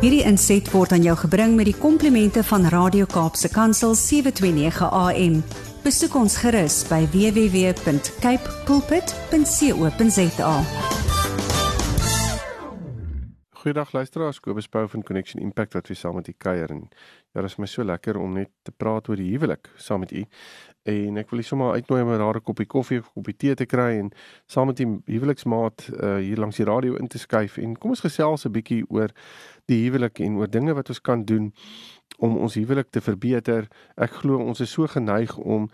Hierdie 0.00 0.22
inset 0.24 0.64
word 0.72 0.94
aan 0.96 1.02
jou 1.04 1.12
gebring 1.26 1.58
met 1.58 1.66
die 1.68 1.76
komplimente 1.76 2.40
van 2.48 2.62
Radio 2.72 3.04
Kaapse 3.04 3.50
Kansel 3.52 3.92
729 3.92 4.86
AM. 4.96 5.34
Besoek 5.84 6.16
ons 6.16 6.38
gerus 6.40 6.78
by 6.88 7.02
www.cape 7.12 8.54
pulpit.co.za. 8.64 10.54
Goeiedag 13.60 13.92
luisteraars, 13.92 14.40
Kobus 14.40 14.70
Pau 14.72 14.88
van 14.88 15.04
Connection 15.04 15.42
Impact 15.44 15.76
wat 15.76 15.92
weer 15.92 16.00
saam 16.00 16.16
met 16.16 16.32
u 16.32 16.32
kuier 16.32 16.72
en 16.72 16.86
ja, 17.34 17.42
dit 17.42 17.50
is 17.50 17.58
my 17.60 17.68
so 17.68 17.84
lekker 17.84 18.16
om 18.16 18.32
net 18.40 18.48
te 18.64 18.72
praat 18.72 19.12
oor 19.12 19.20
die 19.20 19.28
huwelik 19.34 19.68
saam 19.76 20.00
met 20.00 20.16
u. 20.16 20.24
En 20.90 21.20
ek 21.20 21.30
wil 21.30 21.42
u 21.42 21.42
sommer 21.46 21.72
uitnooi 21.72 22.02
om 22.02 22.10
'n 22.12 22.18
rare 22.18 22.40
koppie 22.40 22.66
koffie 22.66 22.98
of 22.98 23.12
koppie 23.12 23.36
tee 23.36 23.54
te 23.54 23.66
kry 23.66 23.98
en 23.98 24.10
saam 24.46 24.66
met 24.66 24.76
die 24.76 24.88
huweliksmaat 25.06 25.88
uh, 25.92 26.16
hier 26.16 26.36
langs 26.36 26.56
die 26.56 26.64
radio 26.64 26.96
in 26.96 27.08
te 27.08 27.18
skuif 27.18 27.58
en 27.58 27.76
kom 27.78 27.90
ons 27.90 28.00
gesels 28.00 28.46
'n 28.46 28.52
bietjie 28.52 28.84
oor 28.88 29.10
die 29.66 29.84
huwelik 29.84 30.20
en 30.20 30.36
oor 30.36 30.50
dinge 30.50 30.74
wat 30.74 30.88
ons 30.88 31.00
kan 31.00 31.24
doen 31.24 31.52
om 32.18 32.36
ons 32.36 32.54
huwelik 32.54 32.90
te 32.90 33.00
verbeter. 33.00 33.68
Ek 33.96 34.10
glo 34.10 34.38
ons 34.38 34.60
is 34.60 34.70
so 34.70 34.86
geneig 34.86 35.36
om 35.38 35.70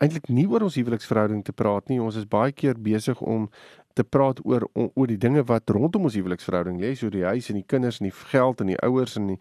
eintlik 0.00 0.28
nie 0.28 0.46
oor 0.46 0.66
ons 0.66 0.76
huweliksverhouding 0.76 1.44
te 1.44 1.52
praat 1.52 1.88
nie. 1.88 2.00
Ons 2.02 2.16
is 2.20 2.28
baie 2.28 2.52
keer 2.52 2.76
besig 2.78 3.20
om 3.20 3.48
te 3.96 4.04
praat 4.04 4.42
oor 4.44 4.66
oor 4.74 5.08
die 5.08 5.20
dinge 5.20 5.44
wat 5.48 5.70
rondom 5.72 6.08
ons 6.08 6.18
huweliksverhouding 6.18 6.80
lê, 6.82 6.92
so 6.94 7.08
die 7.12 7.24
huis 7.24 7.48
en 7.48 7.60
die 7.60 7.64
kinders 7.66 8.00
en 8.00 8.10
die 8.10 8.16
geld 8.32 8.60
en 8.60 8.74
die 8.74 8.80
ouers 8.84 9.16
en 9.16 9.32
die 9.32 9.38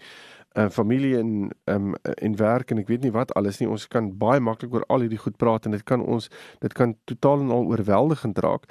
uh, 0.58 0.70
familie 0.70 1.18
en 1.18 1.50
um, 1.66 1.94
en 2.04 2.36
werk 2.36 2.72
en 2.72 2.77
ek 2.77 2.88
weet 2.88 3.04
nie 3.04 3.13
wat 3.16 3.34
alles 3.36 3.59
nie. 3.59 3.70
Ons 3.70 3.88
kan 3.91 4.12
baie 4.18 4.40
maklik 4.40 4.73
oor 4.73 4.86
al 4.88 5.05
hierdie 5.05 5.22
goed 5.22 5.38
praat 5.41 5.66
en 5.66 5.76
dit 5.76 5.84
kan 5.84 6.04
ons 6.04 6.30
dit 6.63 6.73
kan 6.73 6.96
totaal 7.12 7.46
en 7.46 7.52
al 7.52 7.68
oorweldigend 7.73 8.40
raak. 8.44 8.70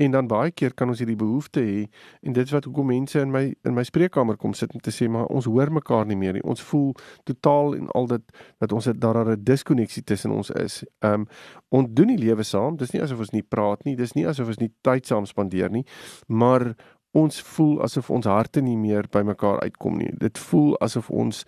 En 0.00 0.10
dan 0.10 0.26
baie 0.26 0.50
keer 0.50 0.72
kan 0.74 0.88
ons 0.88 0.98
hierdie 0.98 1.18
behoefte 1.18 1.60
hê 1.60 1.80
en 2.24 2.32
dit 2.32 2.46
is 2.46 2.54
wat 2.54 2.64
hoekom 2.64 2.88
mense 2.88 3.20
in 3.20 3.30
my 3.30 3.42
in 3.68 3.76
my 3.76 3.84
spreekkamer 3.84 4.38
kom 4.40 4.54
sit 4.56 4.72
om 4.74 4.80
te 4.80 4.92
sê 4.94 5.08
maar 5.12 5.28
ons 5.28 5.48
hoor 5.50 5.72
mekaar 5.76 6.08
nie 6.08 6.16
meer 6.16 6.38
nie. 6.38 6.44
Ons 6.44 6.64
voel 6.70 6.94
totaal 7.28 7.76
en 7.76 7.90
al 7.98 8.08
dit 8.14 8.38
dat 8.58 8.72
ons 8.72 8.88
het 8.90 9.00
daar 9.00 9.20
'n 9.24 9.44
diskonneksie 9.44 10.02
tussen 10.02 10.30
ons 10.30 10.50
is. 10.50 10.84
Um 11.00 11.28
ons 11.68 11.86
doen 11.90 12.08
die 12.16 12.18
lewe 12.18 12.42
saam. 12.42 12.76
Dis 12.76 12.92
nie 12.92 13.02
asof 13.02 13.18
ons 13.18 13.32
nie 13.32 13.42
praat 13.42 13.84
nie. 13.84 13.96
Dis 13.96 14.14
nie 14.14 14.26
asof 14.26 14.46
ons 14.46 14.58
nie 14.58 14.72
tyd 14.82 15.06
saam 15.06 15.26
spandeer 15.26 15.70
nie. 15.70 15.84
Maar 16.26 16.74
ons 17.12 17.42
voel 17.42 17.82
asof 17.82 18.10
ons 18.10 18.26
harte 18.26 18.60
nie 18.60 18.76
meer 18.76 19.08
by 19.10 19.22
mekaar 19.26 19.60
uitkom 19.60 19.98
nie. 19.98 20.10
Dit 20.18 20.38
voel 20.38 20.76
asof 20.78 21.10
ons 21.10 21.44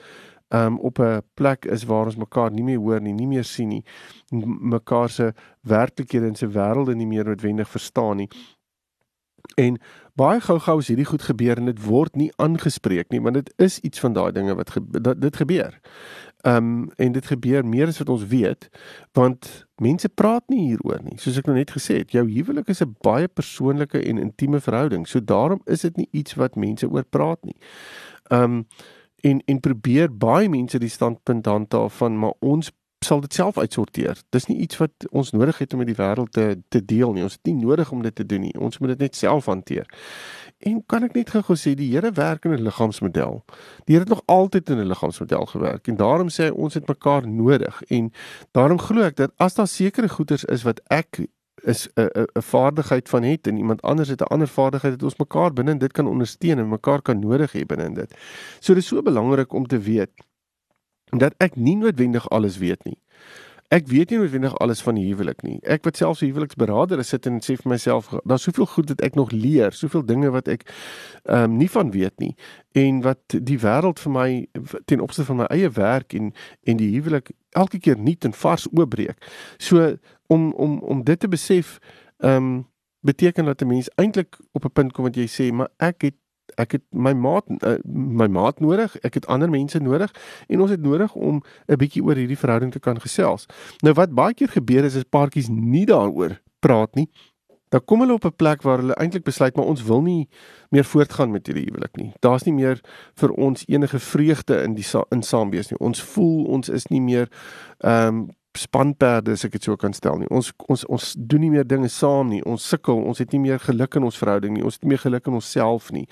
um 0.52 0.78
op 0.78 0.98
'n 0.98 1.22
plek 1.34 1.64
is 1.64 1.84
waar 1.84 2.04
ons 2.04 2.16
mekaar 2.16 2.50
nie 2.50 2.62
meer 2.62 2.78
hoor 2.78 3.00
nie, 3.00 3.12
nie 3.12 3.26
meer 3.26 3.44
sien 3.44 3.68
nie, 3.68 3.84
mekaar 4.60 5.08
se 5.08 5.32
werklikhede 5.60 6.26
en 6.26 6.34
se 6.34 6.46
wêrelde 6.46 6.94
nie 6.94 7.06
meer 7.06 7.24
noodwendig 7.24 7.68
verstaan 7.68 8.16
nie. 8.16 8.28
En 9.54 9.80
baie 10.14 10.40
gou-gou 10.40 10.78
as 10.78 10.88
hierdie 10.88 11.08
goed 11.08 11.22
gebeur 11.22 11.56
en 11.56 11.64
dit 11.64 11.84
word 11.84 12.16
nie 12.16 12.30
aangespreek 12.36 13.10
nie, 13.10 13.20
want 13.20 13.34
dit 13.34 13.52
is 13.56 13.78
iets 13.78 14.00
van 14.00 14.12
daai 14.12 14.32
dinge 14.32 14.54
wat 14.54 14.70
ge 14.70 14.80
dit 15.18 15.36
gebeur. 15.36 15.80
Ehm 16.42 16.56
um, 16.56 16.90
en 16.96 17.12
dit 17.12 17.26
gebeur 17.26 17.64
meer 17.64 17.86
as 17.86 17.98
wat 17.98 18.08
ons 18.08 18.26
weet 18.26 18.68
want 19.12 19.66
mense 19.76 20.08
praat 20.08 20.42
nie 20.50 20.64
hieroor 20.66 21.02
nie. 21.02 21.18
Soos 21.18 21.38
ek 21.38 21.46
nou 21.46 21.54
net 21.54 21.70
gesê 21.70 22.00
het, 22.00 22.10
jou 22.10 22.24
huwelik 22.26 22.68
is 22.68 22.82
'n 22.82 22.96
baie 23.00 23.28
persoonlike 23.28 24.02
en 24.02 24.18
intieme 24.18 24.60
verhouding. 24.60 25.06
So 25.06 25.20
daarom 25.20 25.60
is 25.66 25.80
dit 25.80 25.96
nie 25.96 26.08
iets 26.10 26.34
wat 26.34 26.56
mense 26.56 26.88
oor 26.88 27.04
praat 27.04 27.44
nie. 27.44 27.56
Ehm 28.30 28.42
um, 28.42 28.66
en 29.22 29.42
en 29.46 29.60
probeer 29.60 30.10
baie 30.10 30.48
mense 30.48 30.78
die 30.78 30.88
standpunt 30.88 31.46
handhaaf 31.46 31.96
van 31.96 32.18
maar 32.18 32.34
ons 32.40 32.72
sal 33.04 33.20
dit 33.20 33.34
self 33.34 33.58
uitsorteer. 33.58 34.18
Dis 34.30 34.46
nie 34.46 34.58
iets 34.64 34.76
wat 34.80 35.06
ons 35.10 35.30
nodig 35.30 35.58
het 35.58 35.72
om 35.72 35.82
met 35.82 35.90
die 35.90 35.96
wêreld 35.98 36.32
te 36.32 36.46
te 36.68 36.84
deel 36.84 37.12
nie. 37.12 37.22
Ons 37.22 37.38
het 37.38 37.50
nie 37.50 37.64
nodig 37.64 37.90
om 37.92 38.02
dit 38.02 38.14
te 38.14 38.26
doen 38.26 38.40
nie. 38.40 38.54
Ons 38.58 38.78
moet 38.78 38.94
dit 38.94 38.98
net 39.06 39.16
self 39.16 39.46
hanteer. 39.50 39.86
En 40.58 40.80
kan 40.86 41.04
ek 41.04 41.14
net 41.18 41.30
gou 41.34 41.56
sê 41.58 41.74
die 41.78 41.90
Here 41.92 42.12
werk 42.12 42.44
in 42.44 42.52
'n 42.52 42.62
liggaamsmodel. 42.62 43.42
Die 43.86 43.94
Here 43.96 44.04
het 44.06 44.08
nog 44.08 44.22
altyd 44.26 44.70
in 44.70 44.78
'n 44.78 44.88
liggaamsmodel 44.88 45.46
gewerk 45.46 45.88
en 45.88 45.96
daarom 45.96 46.28
sê 46.28 46.44
hy 46.44 46.50
ons 46.50 46.74
het 46.74 46.88
mekaar 46.88 47.28
nodig 47.28 47.82
en 47.88 48.12
daarom 48.52 48.78
glo 48.78 49.02
ek 49.02 49.16
dat 49.16 49.30
as 49.36 49.54
daar 49.54 49.68
sekere 49.68 50.08
goeders 50.08 50.44
is 50.44 50.62
wat 50.62 50.80
ek 50.86 51.26
is 51.64 51.88
'n 51.94 52.08
'n 52.34 52.42
vaardigheid 52.42 53.08
van 53.08 53.22
het 53.22 53.46
en 53.46 53.56
iemand 53.56 53.82
anders 53.82 54.08
het 54.08 54.20
'n 54.20 54.32
ander 54.34 54.48
vaardigheid 54.48 54.92
dat 54.92 55.02
ons 55.02 55.16
mekaar 55.18 55.52
binne 55.52 55.76
dit 55.76 55.92
kan 55.92 56.06
ondersteun 56.06 56.58
en 56.58 56.68
mekaar 56.68 57.02
kan 57.02 57.18
nodig 57.18 57.52
hê 57.52 57.66
binne 57.66 57.94
dit. 57.94 58.14
So 58.60 58.74
dis 58.74 58.86
so 58.86 59.02
belangrik 59.02 59.52
om 59.52 59.66
te 59.66 59.78
weet 59.78 60.10
dat 61.18 61.34
ek 61.38 61.56
nie 61.56 61.76
noodwendig 61.76 62.28
alles 62.30 62.58
weet 62.58 62.84
nie. 62.84 62.98
Ek 63.72 63.86
weet 63.88 64.10
nie 64.12 64.18
noodwendig 64.20 64.52
alles 64.60 64.82
van 64.84 64.98
die 64.98 65.06
huwelik 65.06 65.40
nie. 65.42 65.58
Ek 65.64 65.84
wat 65.84 65.96
selfs 65.96 66.20
'n 66.20 66.28
huweliksberader 66.28 66.98
is 66.98 67.08
sit 67.08 67.26
en 67.26 67.40
sê 67.40 67.56
vir 67.56 67.70
myself, 67.72 68.12
daar's 68.24 68.42
soveel 68.42 68.66
goed 68.66 68.88
wat 68.88 69.00
ek 69.00 69.14
nog 69.14 69.30
leer, 69.30 69.72
soveel 69.72 70.04
dinge 70.04 70.30
wat 70.30 70.48
ek 70.48 70.68
ehm 71.24 71.44
um, 71.44 71.56
nie 71.56 71.70
van 71.70 71.90
weet 71.90 72.18
nie 72.18 72.36
en 72.72 73.00
wat 73.02 73.20
die 73.28 73.58
wêreld 73.58 73.98
vir 73.98 74.12
my 74.12 74.46
ten 74.84 75.00
opsigte 75.00 75.24
van 75.24 75.36
my 75.36 75.46
eie 75.50 75.70
werk 75.70 76.12
en 76.14 76.32
en 76.64 76.76
die 76.76 76.92
huwelik 76.96 77.30
elke 77.50 77.78
keer 77.78 77.98
nuut 77.98 78.24
en 78.24 78.32
vars 78.32 78.68
oopbreek. 78.72 79.16
So 79.58 79.96
om 80.26 80.52
om 80.52 80.78
om 80.78 81.04
dit 81.04 81.20
te 81.20 81.28
besef 81.28 81.78
ehm 82.18 82.36
um, 82.36 82.66
beteken 83.02 83.44
dat 83.44 83.62
'n 83.62 83.66
mens 83.66 83.88
eintlik 83.96 84.38
op 84.52 84.64
'n 84.64 84.72
punt 84.72 84.92
kom 84.92 85.04
wat 85.04 85.16
jy 85.16 85.26
sê, 85.26 85.52
maar 85.52 85.68
ek 85.76 86.02
het 86.02 86.14
ek 86.56 86.72
het 86.72 86.84
my 86.90 87.12
maat 87.12 87.44
uh, 87.60 87.78
my 87.84 88.26
maat 88.26 88.60
nodig, 88.60 88.96
ek 89.02 89.14
het 89.14 89.26
ander 89.26 89.50
mense 89.50 89.78
nodig 89.78 90.12
en 90.48 90.60
ons 90.60 90.70
het 90.70 90.80
nodig 90.82 91.14
om 91.14 91.42
'n 91.68 91.76
bietjie 91.76 92.04
oor 92.04 92.16
hierdie 92.16 92.38
verhouding 92.38 92.72
te 92.72 92.80
kan 92.80 93.00
gesels. 93.00 93.46
Nou 93.82 93.94
wat 93.94 94.14
baie 94.14 94.34
keer 94.34 94.48
gebeur 94.48 94.84
is 94.84 94.94
is 94.94 95.04
paartjies 95.04 95.48
nie 95.48 95.86
daaroor 95.86 96.40
praat 96.60 96.94
nie. 96.94 97.08
Dan 97.72 97.84
kom 97.84 98.00
hulle 98.00 98.12
op 98.12 98.24
'n 98.24 98.36
plek 98.36 98.62
waar 98.62 98.78
hulle 98.78 98.94
eintlik 98.94 99.24
besluit 99.24 99.56
maar 99.56 99.64
ons 99.64 99.82
wil 99.82 100.02
nie 100.02 100.28
meer 100.68 100.84
voortgaan 100.84 101.30
met 101.30 101.46
hierdie 101.46 101.64
huwelik 101.64 101.96
nie. 101.96 102.12
Daar's 102.20 102.44
nie 102.44 102.54
meer 102.54 102.80
vir 103.14 103.30
ons 103.30 103.64
enige 103.66 103.98
vreugde 103.98 104.62
in 104.62 104.74
die 104.74 104.84
in 105.08 105.22
saam 105.22 105.50
wees 105.50 105.70
nie. 105.70 105.78
Ons 105.78 106.02
voel 106.02 106.44
ons 106.44 106.68
is 106.68 106.86
nie 106.86 107.00
meer 107.00 107.28
ehm 107.78 108.08
um, 108.08 108.28
spanperde 108.58 109.32
as 109.32 109.44
ek 109.46 109.56
dit 109.56 109.64
so 109.64 109.76
kan 109.80 109.94
stel 109.96 110.18
nie. 110.20 110.28
Ons 110.30 110.52
ons 110.68 110.84
ons 110.92 111.14
doen 111.16 111.40
nie 111.40 111.50
meer 111.50 111.66
dinge 111.68 111.88
saam 111.92 112.28
nie. 112.32 112.42
Ons 112.48 112.66
sukkel, 112.68 112.98
ons 113.08 113.18
het 113.22 113.32
nie 113.32 113.40
meer 113.40 113.60
geluk 113.62 113.96
in 113.96 114.06
ons 114.08 114.18
verhouding 114.18 114.56
nie. 114.56 114.64
Ons 114.64 114.78
het 114.78 114.86
nie 114.86 114.92
meer 114.92 115.02
geluk 115.04 115.30
in 115.30 115.38
onsself 115.38 115.90
nie. 115.94 116.04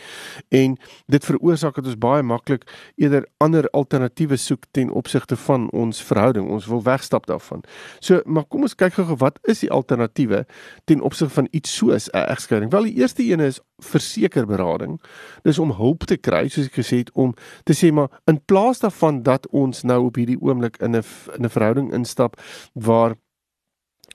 En 0.49 0.77
dit 1.13 1.29
veroorsaak 1.31 1.77
dat 1.81 1.91
ons 1.93 1.99
baie 2.01 2.23
maklik 2.23 2.67
eerder 2.97 3.27
ander 3.45 3.69
alternatiewe 3.77 4.39
soek 4.41 4.65
ten 4.77 4.91
opsigte 4.91 5.37
van 5.47 5.69
ons 5.77 6.03
verhouding. 6.03 6.49
Ons 6.51 6.69
wil 6.71 6.83
wegstap 6.87 7.29
daarvan. 7.31 7.65
So, 8.01 8.23
maar 8.25 8.49
kom 8.49 8.65
ons 8.69 8.77
kyk 8.79 8.99
gou 8.99 9.17
wat 9.21 9.39
is 9.49 9.65
die 9.65 9.71
alternatiewe 9.71 10.45
ten 10.91 11.05
opsigte 11.05 11.35
van 11.35 11.49
iets 11.53 11.77
soos 11.77 12.09
'n 12.13 12.25
egskeiding? 12.27 12.71
Wel, 12.71 12.89
die 12.89 12.99
eerste 13.01 13.23
een 13.23 13.41
is 13.41 13.61
verseker 13.81 14.47
berading. 14.47 15.01
Dis 15.43 15.59
om 15.59 15.73
hulp 15.73 16.05
te 16.05 16.17
kry, 16.17 16.49
soos 16.49 16.69
ek 16.69 16.79
gesê 16.81 17.01
het, 17.03 17.13
om 17.19 17.35
te 17.65 17.77
sê 17.77 17.93
maar 17.93 18.11
in 18.31 18.41
plaas 18.45 18.83
daarvan 18.85 19.23
dat 19.27 19.49
ons 19.57 19.83
nou 19.89 20.05
op 20.07 20.21
hierdie 20.21 20.39
oomblik 20.41 20.77
in 20.81 20.97
'n 20.97 21.05
in 21.37 21.45
'n 21.45 21.49
verhouding 21.49 21.93
instap 21.93 22.30
gemeenskap 22.31 22.41
waar 22.73 23.17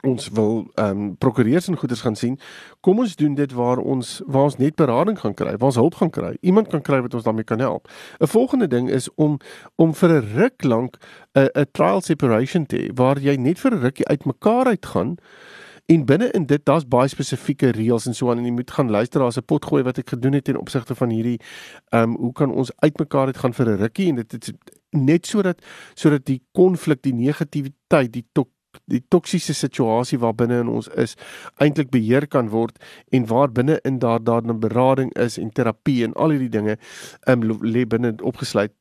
ons 0.03 0.30
wil 0.30 0.68
ehm 0.76 0.90
um, 0.90 1.18
prokureurs 1.18 1.68
en 1.68 1.78
goeders 1.78 2.02
gaan 2.02 2.16
sien. 2.16 2.38
Kom 2.81 3.00
ons 3.00 3.16
doen 3.16 3.34
dit 3.36 3.52
waar 3.53 3.78
ons 3.78 4.22
waar 4.28 4.44
ons 4.44 4.58
net 4.58 4.76
berading 4.76 5.18
gaan 5.20 5.34
kry, 5.34 5.56
waar 5.58 5.72
ons 5.72 5.76
hulp 5.76 5.96
gaan 5.96 6.09
kry. 6.09 6.38
Iemand 6.42 6.68
kan 6.68 6.81
kry 6.81 7.02
wat 7.02 7.14
ons 7.14 7.24
daarmee 7.24 7.44
kan 7.44 7.59
help. 7.59 7.88
'n 8.20 8.28
Volgende 8.28 8.68
ding 8.68 8.90
is 8.90 9.09
om 9.16 9.40
om 9.76 9.94
vir 9.94 10.09
'n 10.09 10.36
ruk 10.36 10.64
lank 10.64 10.98
'n 11.34 11.50
'n 11.56 11.66
trial 11.72 12.02
separation 12.02 12.66
te 12.66 12.92
waar 12.94 13.18
jy 13.20 13.36
net 13.36 13.59
vir 13.59 13.72
'n 13.72 13.81
rukkie 13.81 14.08
uitmekaar 14.08 14.66
uitgaan 14.66 15.18
En 15.86 16.06
binne 16.06 16.32
in 16.32 16.46
dit 16.46 16.62
daar's 16.66 16.88
baie 16.88 17.09
spesifieke 17.09 17.70
reëls 17.70 18.08
en 18.09 18.16
so 18.18 18.32
aan 18.32 18.40
en 18.42 18.46
jy 18.47 18.53
moet 18.56 18.72
gaan 18.74 18.90
luister 18.90 19.22
daar's 19.22 19.38
'n 19.38 19.46
potgooi 19.46 19.84
wat 19.84 19.97
ek 19.97 20.09
gedoen 20.09 20.34
het 20.34 20.47
in 20.47 20.58
opsigte 20.58 20.96
van 20.96 21.09
hierdie 21.09 21.40
ehm 21.90 22.09
um, 22.09 22.16
hoe 22.16 22.32
kan 22.34 22.52
ons 22.52 22.72
uitmekaar 22.80 23.26
uit 23.26 23.38
gaan 23.38 23.53
vir 23.53 23.70
'n 23.70 23.78
rukkie 23.78 24.08
en 24.08 24.16
dit 24.16 24.34
is 24.34 24.53
net 24.96 25.26
sodat 25.26 25.62
sodat 25.96 26.26
die 26.26 26.42
konflik, 26.54 27.02
die 27.04 27.14
negativiteit, 27.14 28.14
die 28.14 28.26
tok 28.34 28.50
die 28.92 29.02
toksiese 29.10 29.54
situasie 29.56 30.20
waar 30.20 30.34
binne 30.36 30.60
in 30.60 30.68
ons 30.68 30.90
is 31.00 31.16
eintlik 31.64 31.94
beheer 31.94 32.28
kan 32.28 32.50
word 32.52 32.80
en 33.16 33.28
waar 33.30 33.48
binne 33.48 33.80
in 33.88 34.00
daar 34.00 34.24
daar 34.24 34.44
'n 34.44 34.60
berading 34.60 35.14
is 35.16 35.38
en 35.38 35.52
terapie 35.52 36.04
en 36.04 36.14
al 36.14 36.30
hierdie 36.30 36.50
dinge 36.50 36.78
um, 37.28 37.42
lê 37.62 37.86
binne 37.88 38.16
opgesluit 38.22 38.74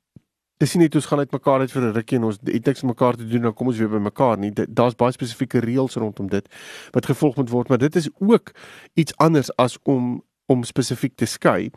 Dis 0.62 0.74
nie 0.74 0.84
net 0.84 0.94
ons 0.94 1.06
gaan 1.10 1.18
uitmekaar 1.18 1.60
uit 1.60 1.72
vir 1.72 1.82
'n 1.82 1.94
rukkie 1.94 2.16
en 2.16 2.24
ons 2.24 2.38
het 2.44 2.66
niks 2.66 2.82
mekaar 2.82 3.16
te 3.16 3.26
doen 3.26 3.42
nou 3.42 3.52
kom 3.52 3.66
ons 3.66 3.78
weer 3.78 3.88
by 3.88 3.98
mekaar 3.98 4.38
nie. 4.38 4.52
Daar's 4.52 4.94
baie 4.94 5.12
spesifieke 5.12 5.58
reëls 5.58 5.96
rondom 5.96 6.28
dit 6.28 6.46
wat 6.92 7.06
gevolg 7.06 7.36
moet 7.36 7.50
word, 7.50 7.68
maar 7.68 7.78
dit 7.78 7.96
is 7.96 8.08
ook 8.20 8.52
iets 8.94 9.16
anders 9.16 9.50
as 9.56 9.78
om 9.82 10.22
om 10.46 10.62
spesifiek 10.62 11.16
te 11.16 11.26
skei. 11.26 11.70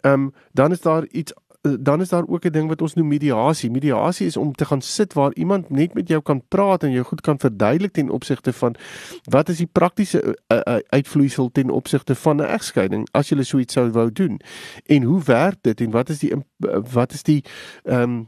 Ehm 0.00 0.12
um, 0.12 0.32
dan 0.52 0.72
is 0.72 0.80
daar 0.80 1.06
iets 1.06 1.32
dan 1.80 2.00
is 2.00 2.08
daar 2.08 2.26
ook 2.26 2.44
'n 2.44 2.50
ding 2.50 2.68
wat 2.68 2.82
ons 2.82 2.94
noem 2.94 3.08
mediasie. 3.08 3.70
Mediasie 3.70 4.26
is 4.26 4.36
om 4.36 4.52
te 4.52 4.64
gaan 4.64 4.80
sit 4.80 5.12
waar 5.12 5.34
iemand 5.34 5.70
net 5.70 5.94
met 5.94 6.08
jou 6.08 6.22
kan 6.22 6.42
praat 6.48 6.82
en 6.82 6.90
jou 6.90 7.04
goed 7.04 7.20
kan 7.20 7.38
verduidelik 7.38 7.92
ten 7.92 8.10
opsigte 8.10 8.52
van 8.52 8.74
wat 9.22 9.48
is 9.48 9.56
die 9.56 9.68
praktiese 9.72 10.36
uh, 10.48 10.58
uh, 10.64 10.76
uitvloeisel 10.88 11.50
ten 11.52 11.70
opsigte 11.70 12.14
van 12.14 12.36
'n 12.36 12.44
egskeiding 12.44 13.08
as 13.10 13.28
jy 13.28 13.42
so 13.42 13.58
iets 13.58 13.72
sou 13.72 13.90
wou 13.90 14.12
doen. 14.12 14.40
En 14.86 15.02
hoe 15.02 15.22
werk 15.24 15.56
dit 15.60 15.80
en 15.80 15.90
wat 15.90 16.08
is 16.08 16.18
die 16.18 16.32
uh, 16.32 16.38
wat 16.92 17.12
is 17.12 17.22
die 17.22 17.44
ehm 17.82 18.02
um, 18.02 18.26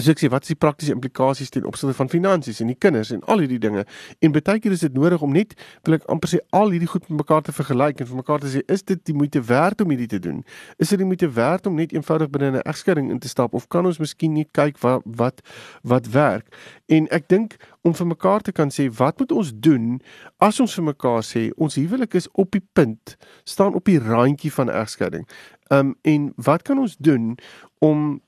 So 0.00 0.08
ek 0.08 0.22
sê 0.22 0.28
wat 0.32 0.46
is 0.46 0.54
die 0.54 0.56
praktiese 0.56 0.94
implikasies 0.94 1.50
ten 1.52 1.66
opsigte 1.68 1.92
van 1.98 2.08
finansies 2.08 2.62
en 2.64 2.70
die 2.70 2.78
kinders 2.80 3.10
en 3.12 3.20
al 3.28 3.42
hierdie 3.44 3.60
dinge. 3.60 3.84
En 4.24 4.32
baie 4.32 4.60
keer 4.62 4.72
is 4.72 4.84
dit 4.86 4.94
nodig 4.96 5.20
om 5.22 5.34
net 5.34 5.52
wil 5.84 5.98
ek 5.98 6.06
amper 6.12 6.32
sê 6.32 6.40
al 6.56 6.72
hierdie 6.72 6.88
goed 6.88 7.04
met 7.10 7.20
mekaar 7.20 7.44
te 7.44 7.52
vergelyk 7.52 8.00
en 8.00 8.08
vir 8.08 8.20
mekaar 8.22 8.40
te 8.40 8.52
sê 8.54 8.62
is 8.72 8.86
dit 8.88 9.02
die 9.10 9.16
moeite 9.16 9.42
werd 9.50 9.84
om 9.84 9.92
hierdie 9.92 10.08
te 10.14 10.22
doen? 10.22 10.40
Is 10.80 10.94
dit 10.94 11.02
die 11.02 11.08
moeite 11.08 11.28
werd 11.36 11.68
om 11.68 11.76
net 11.76 11.92
eenvoudig 11.92 12.32
binne 12.32 12.62
'n 12.62 12.64
egskeiding 12.64 13.10
in 13.10 13.20
te 13.20 13.28
stap 13.28 13.52
of 13.54 13.68
kan 13.68 13.86
ons 13.86 14.00
miskien 14.00 14.32
net 14.32 14.48
kyk 14.52 14.80
wat 14.80 15.02
wat 15.04 15.44
wat 15.82 16.08
werk? 16.08 16.48
En 16.88 17.06
ek 17.10 17.28
dink 17.28 17.56
om 17.82 17.94
vir 17.94 18.06
mekaar 18.06 18.40
te 18.40 18.52
kan 18.52 18.70
sê 18.70 18.88
wat 18.88 19.18
moet 19.18 19.32
ons 19.32 19.52
doen 19.54 20.00
as 20.38 20.60
ons 20.60 20.74
vir 20.74 20.84
mekaar 20.84 21.22
sê 21.22 21.50
ons 21.56 21.74
huwelik 21.74 22.14
is 22.14 22.28
op 22.32 22.50
die 22.50 22.64
punt 22.72 23.16
staan 23.44 23.74
op 23.74 23.84
die 23.84 23.98
randjie 23.98 24.52
van 24.52 24.70
egskeiding. 24.70 25.28
Um 25.70 25.94
en 26.02 26.32
wat 26.36 26.62
kan 26.62 26.78
ons 26.78 26.96
doen 26.96 27.36
om 27.78 28.22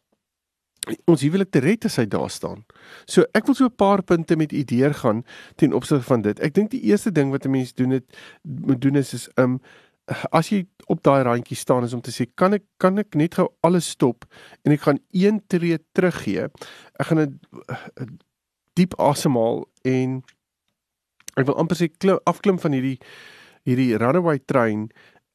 ons 1.09 1.23
huwelik 1.25 1.51
te 1.51 1.63
red 1.65 1.87
as 1.89 1.97
hy 2.01 2.05
daar 2.11 2.31
staan. 2.31 2.65
So 3.07 3.25
ek 3.35 3.47
wil 3.47 3.57
so 3.57 3.67
'n 3.67 3.77
paar 3.77 4.03
punte 4.03 4.37
met 4.37 4.53
u 4.53 4.65
deurgaan 4.65 5.25
ten 5.57 5.73
opsigte 5.73 6.05
van 6.05 6.23
dit. 6.23 6.41
Ek 6.41 6.55
dink 6.55 6.71
die 6.71 6.83
eerste 6.83 7.13
ding 7.13 7.31
wat 7.31 7.45
'n 7.45 7.51
mens 7.51 7.73
doen 7.73 7.91
het 7.91 8.05
moet 8.43 8.81
doen 8.81 8.97
is 8.97 9.15
is 9.15 9.29
um 9.37 9.61
as 10.33 10.51
jy 10.51 10.67
op 10.87 11.03
daai 11.03 11.23
randjie 11.23 11.57
staan 11.57 11.85
is 11.85 11.95
om 11.95 12.01
te 12.01 12.11
sê 12.11 12.27
kan 12.35 12.53
ek 12.53 12.65
kan 12.79 12.99
ek 12.99 13.15
net 13.15 13.35
gou 13.35 13.49
alles 13.63 13.89
stop 13.89 14.25
en 14.65 14.73
ek 14.73 14.81
gaan 14.81 15.01
een 15.13 15.41
tree 15.49 15.79
teruggee. 15.93 16.49
Ek 17.01 17.07
gaan 17.07 17.21
'n 17.21 17.41
diep 18.75 18.95
asemhaal 18.99 19.65
en 19.85 20.23
ek 21.37 21.47
wil 21.47 21.57
amper 21.57 21.77
sê 21.77 21.89
klim, 21.89 22.19
afklim 22.27 22.59
van 22.59 22.73
hierdie 22.73 22.99
hierdie 23.65 23.97
runaway 23.97 24.39
trein 24.39 24.91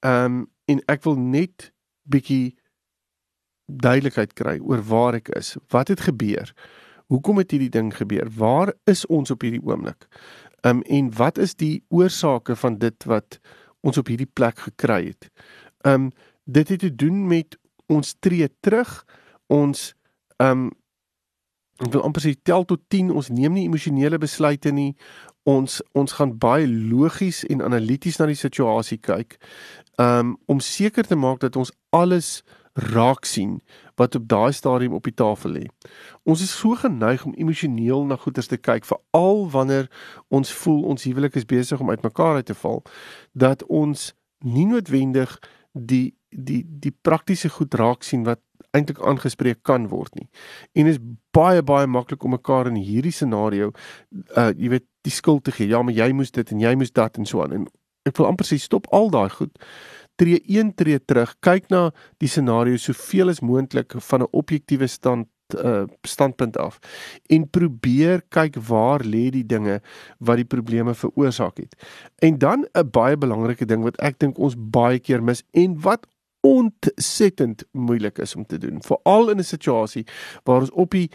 um 0.05 0.47
en 0.67 0.81
ek 0.87 1.03
wil 1.03 1.15
net 1.15 1.71
bietjie 2.09 2.55
duidelikheid 3.69 4.33
kry 4.33 4.57
oor 4.59 4.81
waar 4.89 5.19
ek 5.19 5.29
is. 5.37 5.55
Wat 5.69 5.87
het 5.87 6.07
gebeur? 6.07 6.53
Hoekom 7.09 7.37
het 7.41 7.51
hierdie 7.51 7.71
ding 7.73 7.89
gebeur? 7.95 8.29
Waar 8.37 8.73
is 8.89 9.05
ons 9.05 9.31
op 9.31 9.41
hierdie 9.41 9.63
oomblik? 9.65 10.07
Um 10.67 10.81
en 10.81 11.13
wat 11.15 11.37
is 11.37 11.55
die 11.55 11.83
oorsake 11.89 12.55
van 12.55 12.77
dit 12.77 13.03
wat 13.09 13.39
ons 13.81 13.97
op 13.97 14.11
hierdie 14.11 14.29
plek 14.33 14.59
gekry 14.67 15.05
het? 15.05 15.29
Um 15.87 16.11
dit 16.43 16.69
het 16.69 16.79
te 16.79 16.95
doen 16.95 17.27
met 17.27 17.57
ons 17.87 18.15
tree 18.19 18.49
terug. 18.59 19.05
Ons 19.47 19.93
um 20.37 20.69
ek 21.79 21.93
wil 21.93 22.03
amper 22.03 22.25
sê 22.25 22.35
tel 22.43 22.65
tot 22.67 22.81
10. 22.91 23.13
Ons 23.15 23.31
neem 23.33 23.55
nie 23.55 23.65
emosionele 23.65 24.19
besluite 24.19 24.71
nie. 24.75 24.93
Ons 25.47 25.79
ons 25.97 26.13
gaan 26.13 26.35
baie 26.37 26.67
logies 26.67 27.45
en 27.49 27.63
analities 27.65 28.19
na 28.19 28.27
die 28.29 28.37
situasie 28.37 28.99
kyk. 29.01 29.39
Um 29.97 30.37
om 30.45 30.59
seker 30.59 31.07
te 31.07 31.17
maak 31.17 31.41
dat 31.41 31.55
ons 31.55 31.73
alles 31.89 32.43
raak 32.73 33.25
sien 33.25 33.61
wat 33.95 34.15
op 34.15 34.27
daai 34.27 34.51
stadium 34.51 34.93
op 34.93 35.03
die 35.03 35.13
tafel 35.13 35.51
lê. 35.51 35.65
Ons 36.23 36.41
is 36.41 36.57
so 36.57 36.75
geneig 36.75 37.25
om 37.25 37.33
emosioneel 37.33 38.05
na 38.05 38.15
goeders 38.15 38.47
te 38.47 38.57
kyk 38.57 38.85
veral 38.85 39.49
wanneer 39.51 39.89
ons 40.27 40.53
voel 40.61 40.83
ons 40.83 41.03
huwelik 41.03 41.35
is 41.35 41.45
besig 41.45 41.79
om 41.79 41.89
uitmekaar 41.89 42.35
uit 42.35 42.45
te 42.45 42.55
val 42.55 42.83
dat 43.31 43.65
ons 43.65 44.13
nie 44.39 44.65
noodwendig 44.65 45.39
die 45.73 46.15
die 46.29 46.63
die 46.67 46.93
praktiese 47.01 47.49
goed 47.49 47.73
raak 47.73 48.03
sien 48.03 48.23
wat 48.23 48.39
eintlik 48.71 48.99
aangespreek 49.01 49.63
kan 49.65 49.87
word 49.89 50.13
nie. 50.15 50.27
En 50.77 50.87
is 50.87 50.99
baie 51.33 51.63
baie 51.65 51.87
maklik 51.87 52.23
om 52.23 52.35
mekaar 52.37 52.69
in 52.69 52.77
hierdie 52.77 53.13
scenario 53.15 53.71
uh 54.37 54.51
jy 54.53 54.69
weet 54.75 54.85
die 55.07 55.13
skuld 55.13 55.43
te 55.43 55.51
gee. 55.51 55.67
Ja, 55.67 55.81
maar 55.81 55.93
jy 55.93 56.11
moes 56.13 56.31
dit 56.31 56.51
en 56.51 56.59
jy 56.61 56.75
moes 56.75 56.91
dat 56.91 57.17
en 57.17 57.25
so 57.25 57.41
aan. 57.43 57.53
En 57.53 57.67
ek 58.05 58.17
wil 58.17 58.29
amper 58.29 58.45
sê 58.45 58.59
stop 58.61 58.87
al 58.93 59.09
daai 59.09 59.29
goed 59.29 59.57
tree 60.19 60.41
een 60.45 60.73
tree 60.75 60.99
terug, 60.99 61.35
kyk 61.45 61.69
na 61.73 61.89
die 62.19 62.29
scenario 62.29 62.77
soveel 62.77 63.31
as 63.31 63.43
moontlik 63.45 63.95
van 64.09 64.23
'n 64.23 64.31
objektiewe 64.31 64.87
stand 64.87 65.27
uh 65.57 65.83
standpunt 66.05 66.57
af 66.57 66.79
en 67.25 67.49
probeer 67.49 68.21
kyk 68.29 68.55
waar 68.67 69.01
lê 69.01 69.29
die 69.33 69.45
dinge 69.45 69.79
wat 70.19 70.37
die 70.37 70.45
probleme 70.45 70.93
veroorsaak 70.93 71.57
het. 71.57 71.73
En 72.21 72.37
dan 72.37 72.67
'n 72.73 72.89
baie 72.91 73.17
belangrike 73.17 73.65
ding 73.65 73.83
wat 73.83 73.97
ek 73.99 74.19
dink 74.19 74.37
ons 74.37 74.55
baie 74.57 74.99
keer 74.99 75.23
mis 75.23 75.43
en 75.51 75.81
wat 75.81 76.07
ontsettend 76.41 77.63
moeilik 77.71 78.17
is 78.17 78.35
om 78.35 78.45
te 78.45 78.57
doen, 78.57 78.81
veral 78.81 79.29
in 79.29 79.37
'n 79.37 79.43
situasie 79.43 80.05
waar 80.43 80.59
ons 80.59 80.71
op 80.71 80.91
die 80.91 81.09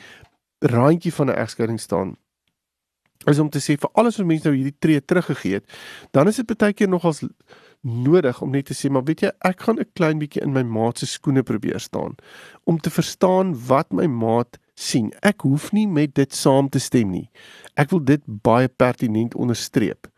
randjie 0.58 1.12
van 1.12 1.26
'n 1.26 1.38
egskeiding 1.38 1.80
staan 1.80 2.16
is 3.26 3.38
om 3.38 3.50
te 3.50 3.58
sê 3.58 3.78
vir 3.78 3.90
alles 3.92 4.16
wat 4.16 4.26
mense 4.26 4.48
nou 4.48 4.56
hierdie 4.56 4.78
tree 4.78 5.04
teruggegee 5.04 5.52
het, 5.52 5.72
dan 6.10 6.28
is 6.28 6.36
dit 6.36 6.56
baie 6.56 6.72
keer 6.72 6.88
nogals 6.88 7.22
nodig 7.84 8.40
om 8.42 8.50
net 8.50 8.66
te 8.66 8.74
sê 8.74 8.90
maar 8.90 9.04
weet 9.04 9.22
jy 9.22 9.30
ek 9.44 9.60
gaan 9.66 9.78
'n 9.80 9.90
klein 9.94 10.18
bietjie 10.18 10.42
in 10.42 10.52
my 10.52 10.62
maat 10.62 10.98
se 10.98 11.06
skoene 11.06 11.42
probeer 11.42 11.80
staan 11.80 12.16
om 12.64 12.78
te 12.78 12.90
verstaan 12.90 13.54
wat 13.66 13.92
my 13.92 14.06
maat 14.06 14.58
sien. 14.74 15.12
Ek 15.22 15.40
hoef 15.46 15.72
nie 15.72 15.86
met 15.86 16.14
dit 16.14 16.34
saam 16.34 16.68
te 16.68 16.78
stem 16.78 17.10
nie. 17.10 17.30
Ek 17.78 17.90
wil 17.90 18.02
dit 18.04 18.22
baie 18.26 18.68
pertinent 18.68 19.34
onderstreep. 19.34 20.08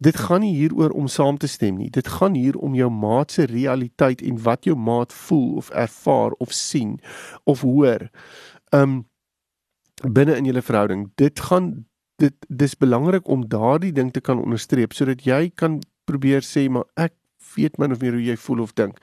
Dit 0.00 0.16
gaan 0.16 0.40
nie 0.40 0.54
hieroor 0.56 0.94
om 0.96 1.08
saam 1.08 1.36
te 1.38 1.48
stem 1.48 1.76
nie. 1.76 1.90
Dit 1.92 2.08
gaan 2.08 2.34
hier 2.34 2.56
om 2.56 2.74
jou 2.74 2.88
maat 2.90 3.32
se 3.36 3.44
realiteit 3.44 4.22
en 4.22 4.40
wat 4.42 4.64
jou 4.64 4.76
maat 4.76 5.12
voel 5.12 5.56
of 5.60 5.70
ervaar 5.70 6.32
of 6.40 6.52
sien 6.56 6.98
of 7.44 7.60
hoor. 7.60 8.08
Um 8.72 9.04
binne 10.00 10.36
in 10.36 10.48
julle 10.48 10.62
verhouding. 10.64 11.10
Dit 11.20 11.40
gaan 11.40 11.84
dit 12.20 12.34
dis 12.48 12.76
belangrik 12.76 13.28
om 13.28 13.48
daardie 13.48 13.92
ding 13.92 14.12
te 14.12 14.20
kan 14.20 14.40
onderstreep 14.40 14.92
sodat 14.96 15.24
jy 15.24 15.50
kan 15.54 15.80
probeer 16.10 16.46
sê 16.46 16.66
maar 16.68 16.88
ek 16.98 17.14
weet 17.56 17.78
min 17.78 17.94
of 17.94 18.00
meer 18.02 18.14
hoe 18.14 18.24
jy 18.24 18.36
voel 18.38 18.62
of 18.64 18.74
dink. 18.78 18.98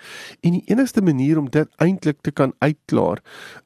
En 0.45 0.55
die 0.55 0.63
enigste 0.71 1.03
manier 1.03 1.39
om 1.39 1.49
dit 1.51 1.69
eintlik 1.83 2.21
te 2.23 2.31
kan 2.31 2.53
uitklaar 2.63 3.23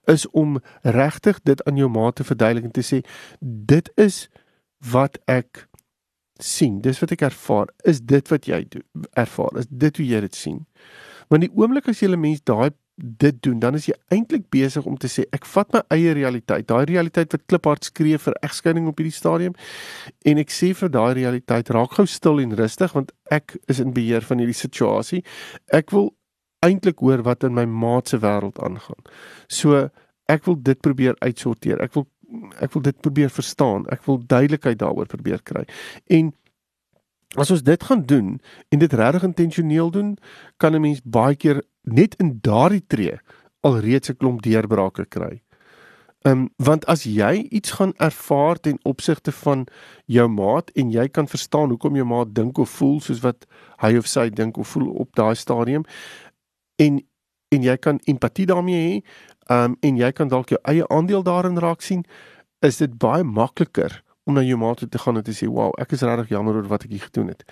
is 0.09 0.27
om 0.29 0.59
regtig 0.81 1.41
dit 1.47 1.63
aan 1.69 1.77
jou 1.77 1.89
maat 1.91 2.17
te 2.17 2.27
verduidelik 2.27 2.69
en 2.69 2.77
te 2.77 2.85
sê 2.85 3.01
dit 3.41 3.91
is 4.01 4.25
wat 4.91 5.19
ek 5.29 5.67
sien. 6.41 6.79
Dis 6.81 6.99
wat 7.03 7.13
ek 7.13 7.27
ervaar. 7.29 7.69
Is 7.85 8.01
dit 8.01 8.33
wat 8.33 8.47
jy 8.49 8.63
ervaar? 9.13 9.61
Is 9.61 9.69
dit 9.69 10.01
hoe 10.01 10.07
jy 10.07 10.21
dit 10.25 10.37
sien? 10.37 10.63
Want 11.31 11.45
die 11.45 11.53
oomblik 11.53 11.87
as 11.87 12.01
jy 12.01 12.09
'n 12.09 12.19
mens 12.19 12.41
daai 12.41 12.71
dit 12.95 13.43
doen, 13.43 13.59
dan 13.59 13.75
is 13.75 13.87
jy 13.89 13.95
eintlik 14.13 14.49
besig 14.53 14.85
om 14.85 14.97
te 14.99 15.09
sê 15.09 15.23
ek 15.33 15.45
vat 15.53 15.71
my 15.73 15.81
eie 15.95 16.13
realiteit, 16.13 16.67
daai 16.69 16.85
realiteit 16.89 17.33
wat 17.33 17.45
kliphard 17.49 17.87
skree 17.87 18.19
vir 18.21 18.35
egskeiding 18.45 18.87
op 18.91 18.99
hierdie 18.99 19.15
stadium 19.15 19.55
en 20.27 20.41
ek 20.41 20.53
sê 20.53 20.71
vir 20.77 20.91
daai 20.93 21.13
realiteit 21.17 21.71
raak 21.73 21.95
gou 21.97 22.05
stil 22.05 22.41
en 22.43 22.55
rustig 22.59 22.93
want 22.97 23.13
ek 23.31 23.55
is 23.71 23.79
in 23.83 23.93
beheer 23.95 24.25
van 24.27 24.43
hierdie 24.43 24.57
situasie. 24.57 25.23
Ek 25.73 25.93
wil 25.95 26.11
eintlik 26.65 27.01
hoor 27.01 27.23
wat 27.25 27.47
in 27.47 27.55
my 27.57 27.65
maat 27.65 28.11
se 28.11 28.19
wêreld 28.21 28.59
aangaan. 28.61 29.01
So 29.49 29.87
ek 30.29 30.45
wil 30.45 30.59
dit 30.61 30.81
probeer 30.81 31.17
uitsorteer. 31.23 31.81
Ek 31.81 31.95
wil 31.97 32.07
ek 32.63 32.71
wil 32.71 32.83
dit 32.85 33.01
probeer 33.03 33.31
verstaan. 33.33 33.83
Ek 33.91 34.05
wil 34.07 34.21
duidelikheid 34.23 34.77
daaroor 34.79 35.09
probeer 35.09 35.41
kry. 35.43 35.65
En 36.07 36.31
As 37.39 37.47
ons 37.51 37.61
dit 37.63 37.83
gaan 37.83 38.01
doen 38.03 38.41
en 38.75 38.79
dit 38.79 38.93
regtig 38.93 39.23
intentioneel 39.23 39.91
doen, 39.91 40.17
kan 40.57 40.75
'n 40.75 40.81
mens 40.81 40.99
baie 41.03 41.35
keer 41.35 41.63
net 41.83 42.15
in 42.15 42.39
daardie 42.41 42.83
tree 42.87 43.19
alreeds 43.61 44.09
'n 44.09 44.17
klomp 44.17 44.41
deurbrake 44.41 45.05
kry. 45.09 45.41
Ehm 46.21 46.37
um, 46.37 46.49
want 46.57 46.85
as 46.85 47.03
jy 47.03 47.47
iets 47.49 47.71
gaan 47.71 47.93
ervaar 47.97 48.59
ten 48.59 48.77
opsigte 48.83 49.31
van 49.31 49.67
jou 50.05 50.27
maat 50.29 50.69
en 50.69 50.91
jy 50.91 51.07
kan 51.07 51.27
verstaan 51.27 51.69
hoekom 51.69 51.95
jou 51.95 52.05
maat 52.05 52.35
dink 52.35 52.57
of 52.57 52.69
voel 52.69 52.99
soos 53.01 53.19
wat 53.19 53.47
hy 53.81 53.97
of 53.97 54.07
sy 54.07 54.29
dink 54.29 54.57
of 54.57 54.67
voel 54.67 54.91
op 54.91 55.15
daai 55.15 55.35
stadium 55.35 55.83
en 56.75 57.01
en 57.51 57.63
jy 57.63 57.75
kan 57.77 57.99
empatie 58.07 58.45
daarmee 58.45 58.81
hê, 58.81 59.01
ehm 59.49 59.71
um, 59.71 59.77
en 59.81 59.97
jy 59.97 60.11
kan 60.11 60.29
dalk 60.31 60.53
jou 60.53 60.59
eie 60.63 60.87
aandeel 60.87 61.23
daarin 61.23 61.59
raak 61.59 61.81
sien, 61.81 62.05
is 62.61 62.77
dit 62.77 62.93
baie 62.97 63.23
makliker 63.23 64.03
om 64.23 64.37
na 64.37 64.43
jou 64.45 64.57
maat 64.57 64.85
te 64.91 65.01
gaan 65.01 65.17
en 65.17 65.23
te 65.23 65.33
sê, 65.33 65.47
"Wow, 65.49 65.73
ek 65.77 65.91
is 65.91 66.01
regtig 66.01 66.29
jammer 66.29 66.55
oor 66.55 66.67
wat 66.67 66.83
ek 66.83 66.91
hier 66.91 67.07
gedoen 67.09 67.27
het." 67.27 67.43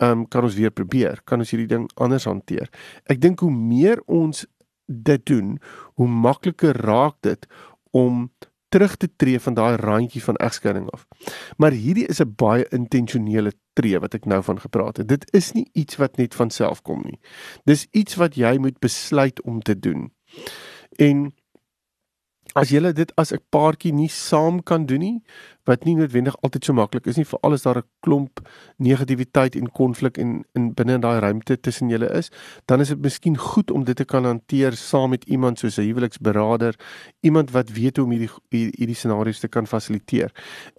Ehm 0.00 0.10
um, 0.10 0.28
kan 0.28 0.46
ons 0.48 0.56
weer 0.56 0.70
probeer? 0.70 1.20
Kan 1.24 1.38
ons 1.44 1.50
hierdie 1.52 1.68
ding 1.68 1.90
anders 2.00 2.24
hanteer? 2.24 2.70
Ek 3.04 3.20
dink 3.20 3.40
hoe 3.44 3.52
meer 3.52 4.00
ons 4.06 4.46
dit 4.86 5.26
doen, 5.26 5.58
hoe 6.00 6.08
makliker 6.08 6.76
raak 6.76 7.18
dit 7.22 7.46
om 7.90 8.30
terug 8.70 8.96
te 8.96 9.08
tree 9.16 9.40
van 9.42 9.54
daai 9.54 9.76
randjie 9.76 10.22
van 10.22 10.38
egskeiding 10.38 10.86
af. 10.94 11.06
Maar 11.58 11.74
hierdie 11.74 12.06
is 12.06 12.20
'n 12.22 12.34
baie 12.36 12.64
intentionele 12.70 13.52
tree 13.74 13.98
wat 13.98 14.14
ek 14.14 14.24
nou 14.24 14.42
van 14.42 14.60
gepraat 14.60 14.96
het. 14.96 15.08
Dit 15.08 15.24
is 15.34 15.52
nie 15.52 15.68
iets 15.72 15.96
wat 15.96 16.16
net 16.16 16.34
van 16.34 16.50
self 16.50 16.82
kom 16.82 17.02
nie. 17.04 17.20
Dis 17.64 17.86
iets 17.90 18.14
wat 18.14 18.34
jy 18.34 18.58
moet 18.58 18.78
besluit 18.78 19.42
om 19.42 19.60
te 19.60 19.78
doen. 19.78 20.12
En 20.96 21.32
as 22.54 22.70
jy 22.72 22.80
dit 22.92 23.12
as 23.16 23.32
'n 23.32 23.38
paartjie 23.50 23.92
nie 23.92 24.08
saam 24.08 24.62
kan 24.62 24.86
doen 24.86 25.00
nie, 25.00 25.22
wat 25.66 25.84
nie 25.84 25.94
noodwendig 25.94 26.36
altyd 26.42 26.64
so 26.64 26.72
maklik 26.72 27.06
is 27.06 27.16
nie, 27.16 27.24
veral 27.24 27.52
as 27.52 27.62
daar 27.62 27.78
'n 27.78 27.88
klomp 28.02 28.40
negativiteit 28.78 29.56
en 29.56 29.70
konflik 29.70 30.18
in 30.18 30.44
in 30.54 30.74
binne 30.74 30.94
in 30.94 31.00
daai 31.00 31.20
ruimte 31.20 31.60
tussen 31.60 31.88
julle 31.88 32.10
is, 32.10 32.30
dan 32.66 32.80
is 32.80 32.88
dit 32.88 33.02
miskien 33.02 33.36
goed 33.36 33.70
om 33.70 33.84
dit 33.84 33.96
te 33.96 34.04
kan 34.04 34.24
hanteer 34.24 34.72
saam 34.72 35.10
met 35.10 35.24
iemand 35.24 35.58
soos 35.58 35.78
'n 35.78 35.82
huweliksberader, 35.82 36.74
iemand 37.20 37.50
wat 37.50 37.70
weet 37.70 37.96
hoe 37.96 38.04
om 38.04 38.12
hierdie 38.12 38.30
hierdie 38.50 38.94
scenario's 38.94 39.40
te 39.40 39.48
kan 39.48 39.66
fasiliteer. 39.66 40.32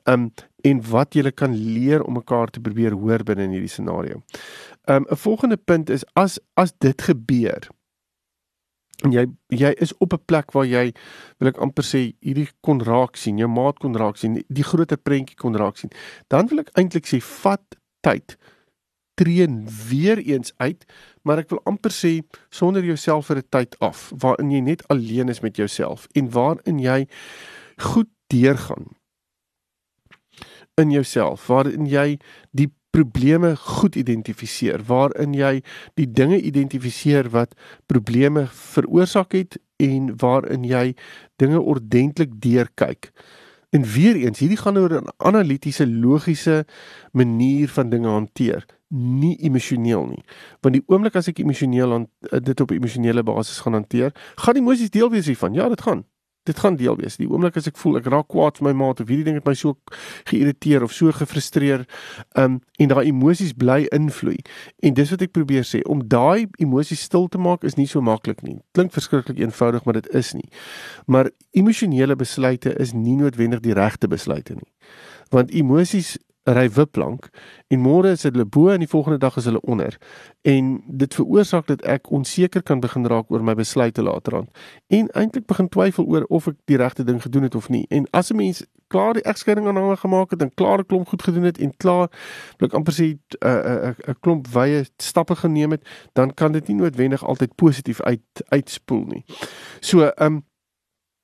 Um 0.05 0.31
en 0.63 0.81
wat 0.89 1.13
jy 1.15 1.31
kan 1.31 1.55
leer 1.55 2.03
om 2.03 2.13
mekaar 2.13 2.47
te 2.47 2.59
probeer 2.59 2.91
hoor 2.91 3.23
binne 3.23 3.43
in 3.43 3.51
hierdie 3.51 3.69
scenario. 3.69 4.21
Um 4.87 5.05
'n 5.09 5.15
volgende 5.15 5.57
punt 5.57 5.89
is 5.89 6.03
as 6.13 6.39
as 6.55 6.73
dit 6.79 7.01
gebeur 7.01 7.69
en 9.05 9.13
jy 9.15 9.25
jy 9.49 9.73
is 9.81 9.93
op 9.99 10.13
'n 10.13 10.25
plek 10.25 10.51
waar 10.53 10.65
jy 10.65 10.93
wil 11.39 11.49
ek 11.49 11.57
amper 11.57 11.83
sê 11.83 12.13
hierdie 12.21 12.49
kon 12.61 12.79
raak 12.79 13.17
sien, 13.17 13.37
jou 13.37 13.47
maat 13.47 13.79
kon 13.79 13.95
raak 13.95 14.17
sien, 14.17 14.43
die 14.47 14.63
groter 14.63 14.97
prentjie 14.97 15.35
kon 15.35 15.55
raak 15.55 15.77
sien. 15.77 15.91
Dan 16.29 16.47
wil 16.47 16.59
ek 16.59 16.71
eintlik 16.77 17.05
sê 17.05 17.21
vat 17.21 17.77
tyd 18.01 18.37
tree 19.15 19.47
weer 19.89 20.17
eens 20.17 20.53
uit, 20.57 20.85
maar 21.23 21.37
ek 21.37 21.49
wil 21.49 21.61
amper 21.65 21.91
sê 21.91 22.21
sonder 22.49 22.83
jouself 22.83 23.27
vir 23.27 23.37
'n 23.37 23.49
tyd 23.49 23.75
af 23.79 24.11
waarin 24.15 24.51
jy 24.51 24.61
net 24.61 24.87
alleen 24.87 25.29
is 25.29 25.41
met 25.41 25.55
jouself 25.57 26.07
en 26.15 26.29
waarin 26.29 26.79
jy 26.79 27.07
goed 27.77 28.09
deurgaan 28.27 28.95
in 30.77 30.91
jouself, 30.91 31.47
waarin 31.47 31.85
jy 31.85 32.19
die 32.51 32.71
probleme 32.91 33.55
goed 33.55 33.95
identifiseer, 33.95 34.83
waarin 34.87 35.33
jy 35.33 35.61
die 35.99 36.07
dinge 36.11 36.41
identifiseer 36.41 37.29
wat 37.33 37.55
probleme 37.91 38.47
veroorsaak 38.51 39.35
het 39.37 39.57
en 39.81 40.11
waarin 40.21 40.65
jy 40.67 40.91
dinge 41.41 41.61
ordentlik 41.61 42.35
deurkyk. 42.43 43.11
En 43.71 43.87
weer 43.87 44.19
eens, 44.19 44.39
hierdie 44.43 44.59
gaan 44.59 44.77
oor 44.77 44.93
'n 44.99 45.07
analitiese, 45.17 45.87
logiese 45.87 46.65
manier 47.11 47.69
van 47.69 47.89
dinge 47.89 48.07
hanteer, 48.07 48.65
nie 48.89 49.37
emosioneel 49.39 50.05
nie. 50.05 50.23
Want 50.59 50.75
die 50.75 50.83
oomblik 50.87 51.15
as 51.15 51.27
ek 51.27 51.39
emosioneel 51.39 52.07
dit 52.43 52.61
op 52.61 52.71
emosionele 52.71 53.23
basis 53.23 53.59
gaan 53.59 53.73
hanteer, 53.73 54.11
gaan 54.35 54.55
emosies 54.55 54.89
deel 54.89 55.09
wees 55.09 55.25
hiervan. 55.25 55.53
Ja, 55.53 55.69
dit 55.69 55.81
gaan 55.81 56.03
dit 56.43 56.59
gaan 56.59 56.75
deel 56.75 56.95
wees. 56.97 57.17
Die 57.19 57.29
oomblik 57.29 57.57
as 57.59 57.67
ek 57.69 57.77
voel 57.77 57.99
ek 57.99 58.07
raak 58.09 58.29
kwaad 58.33 58.57
vir 58.57 58.67
my 58.69 58.73
maat 58.77 59.01
of 59.03 59.09
hierdie 59.11 59.27
ding 59.27 59.37
het 59.37 59.45
my 59.45 59.53
so 59.57 59.77
geïrriteer 60.29 60.83
of 60.85 60.93
so 60.95 61.13
gefrustreer, 61.13 61.85
um 62.39 62.59
en 62.81 62.89
daai 62.89 63.11
emosies 63.11 63.53
bly 63.53 63.83
invloei. 63.93 64.39
En 64.81 64.95
dis 64.97 65.13
wat 65.13 65.21
ek 65.21 65.35
probeer 65.37 65.67
sê, 65.67 65.83
om 65.85 66.01
daai 66.09 66.47
emosies 66.63 67.03
stil 67.05 67.27
te 67.29 67.37
maak 67.41 67.67
is 67.67 67.77
nie 67.77 67.85
so 67.89 68.01
maklik 68.01 68.41
nie. 68.41 68.57
Klink 68.73 68.95
verskriklik 68.95 69.37
eenvoudig, 69.37 69.85
maar 69.85 69.99
dit 69.99 70.09
is 70.17 70.33
nie. 70.33 70.49
Maar 71.05 71.29
emosionele 71.53 72.17
besluite 72.17 72.73
is 72.81 72.95
nie 72.97 73.19
noodwendig 73.19 73.61
die 73.61 73.77
regte 73.77 74.09
besluite 74.09 74.57
nie. 74.57 74.69
Want 75.29 75.53
emosies 75.53 76.17
ry 76.43 76.69
wipplank 76.73 77.29
en 77.67 77.79
môre 77.79 78.11
is 78.15 78.23
hulle 78.23 78.45
bo 78.45 78.69
en 78.73 78.81
die 78.81 78.89
volgende 78.89 79.17
dag 79.21 79.37
is 79.37 79.45
hulle 79.45 79.61
onder. 79.61 79.97
En 80.41 80.83
dit 80.87 81.13
veroorsaak 81.13 81.67
dat 81.67 81.81
ek 81.85 82.09
onseker 82.11 82.63
kan 82.63 82.79
begin 82.79 83.05
raak 83.05 83.29
oor 83.29 83.43
my 83.43 83.53
besluite 83.53 84.01
later 84.01 84.35
aan 84.35 84.47
en 84.87 85.09
eintlik 85.13 85.45
begin 85.45 85.69
twyfel 85.69 86.05
oor 86.05 86.25
of 86.29 86.47
ek 86.47 86.57
die 86.65 86.77
regte 86.81 87.03
ding 87.03 87.21
gedoen 87.21 87.43
het 87.43 87.55
of 87.55 87.69
nie. 87.69 87.85
En 87.89 88.07
as 88.11 88.31
'n 88.31 88.35
mens 88.35 88.65
klaar 88.91 89.13
die 89.13 89.23
egskeiding 89.23 89.67
aan 89.67 89.77
hom 89.77 89.95
gemaak 89.95 90.31
het 90.35 90.41
en 90.41 90.53
klaar 90.53 90.79
'n 90.79 90.85
klomp 90.85 91.07
goed 91.07 91.23
gedoen 91.23 91.43
het 91.43 91.57
en 91.57 91.77
klaar 91.77 92.07
blik 92.57 92.73
amper 92.73 92.93
sê 92.93 93.05
'n 93.05 93.19
uh, 93.45 93.51
'n 93.51 93.87
uh, 93.87 94.09
'n 94.09 94.19
klomp 94.19 94.47
wye 94.47 94.85
stappe 94.97 95.35
geneem 95.35 95.71
het, 95.71 95.87
dan 96.13 96.33
kan 96.33 96.51
dit 96.51 96.67
nie 96.67 96.77
noodwendig 96.77 97.25
altyd 97.25 97.55
positief 97.55 98.01
uit 98.01 98.21
uitspoel 98.47 99.05
nie. 99.05 99.23
So, 99.79 100.01
ehm 100.01 100.33
um, 100.33 100.49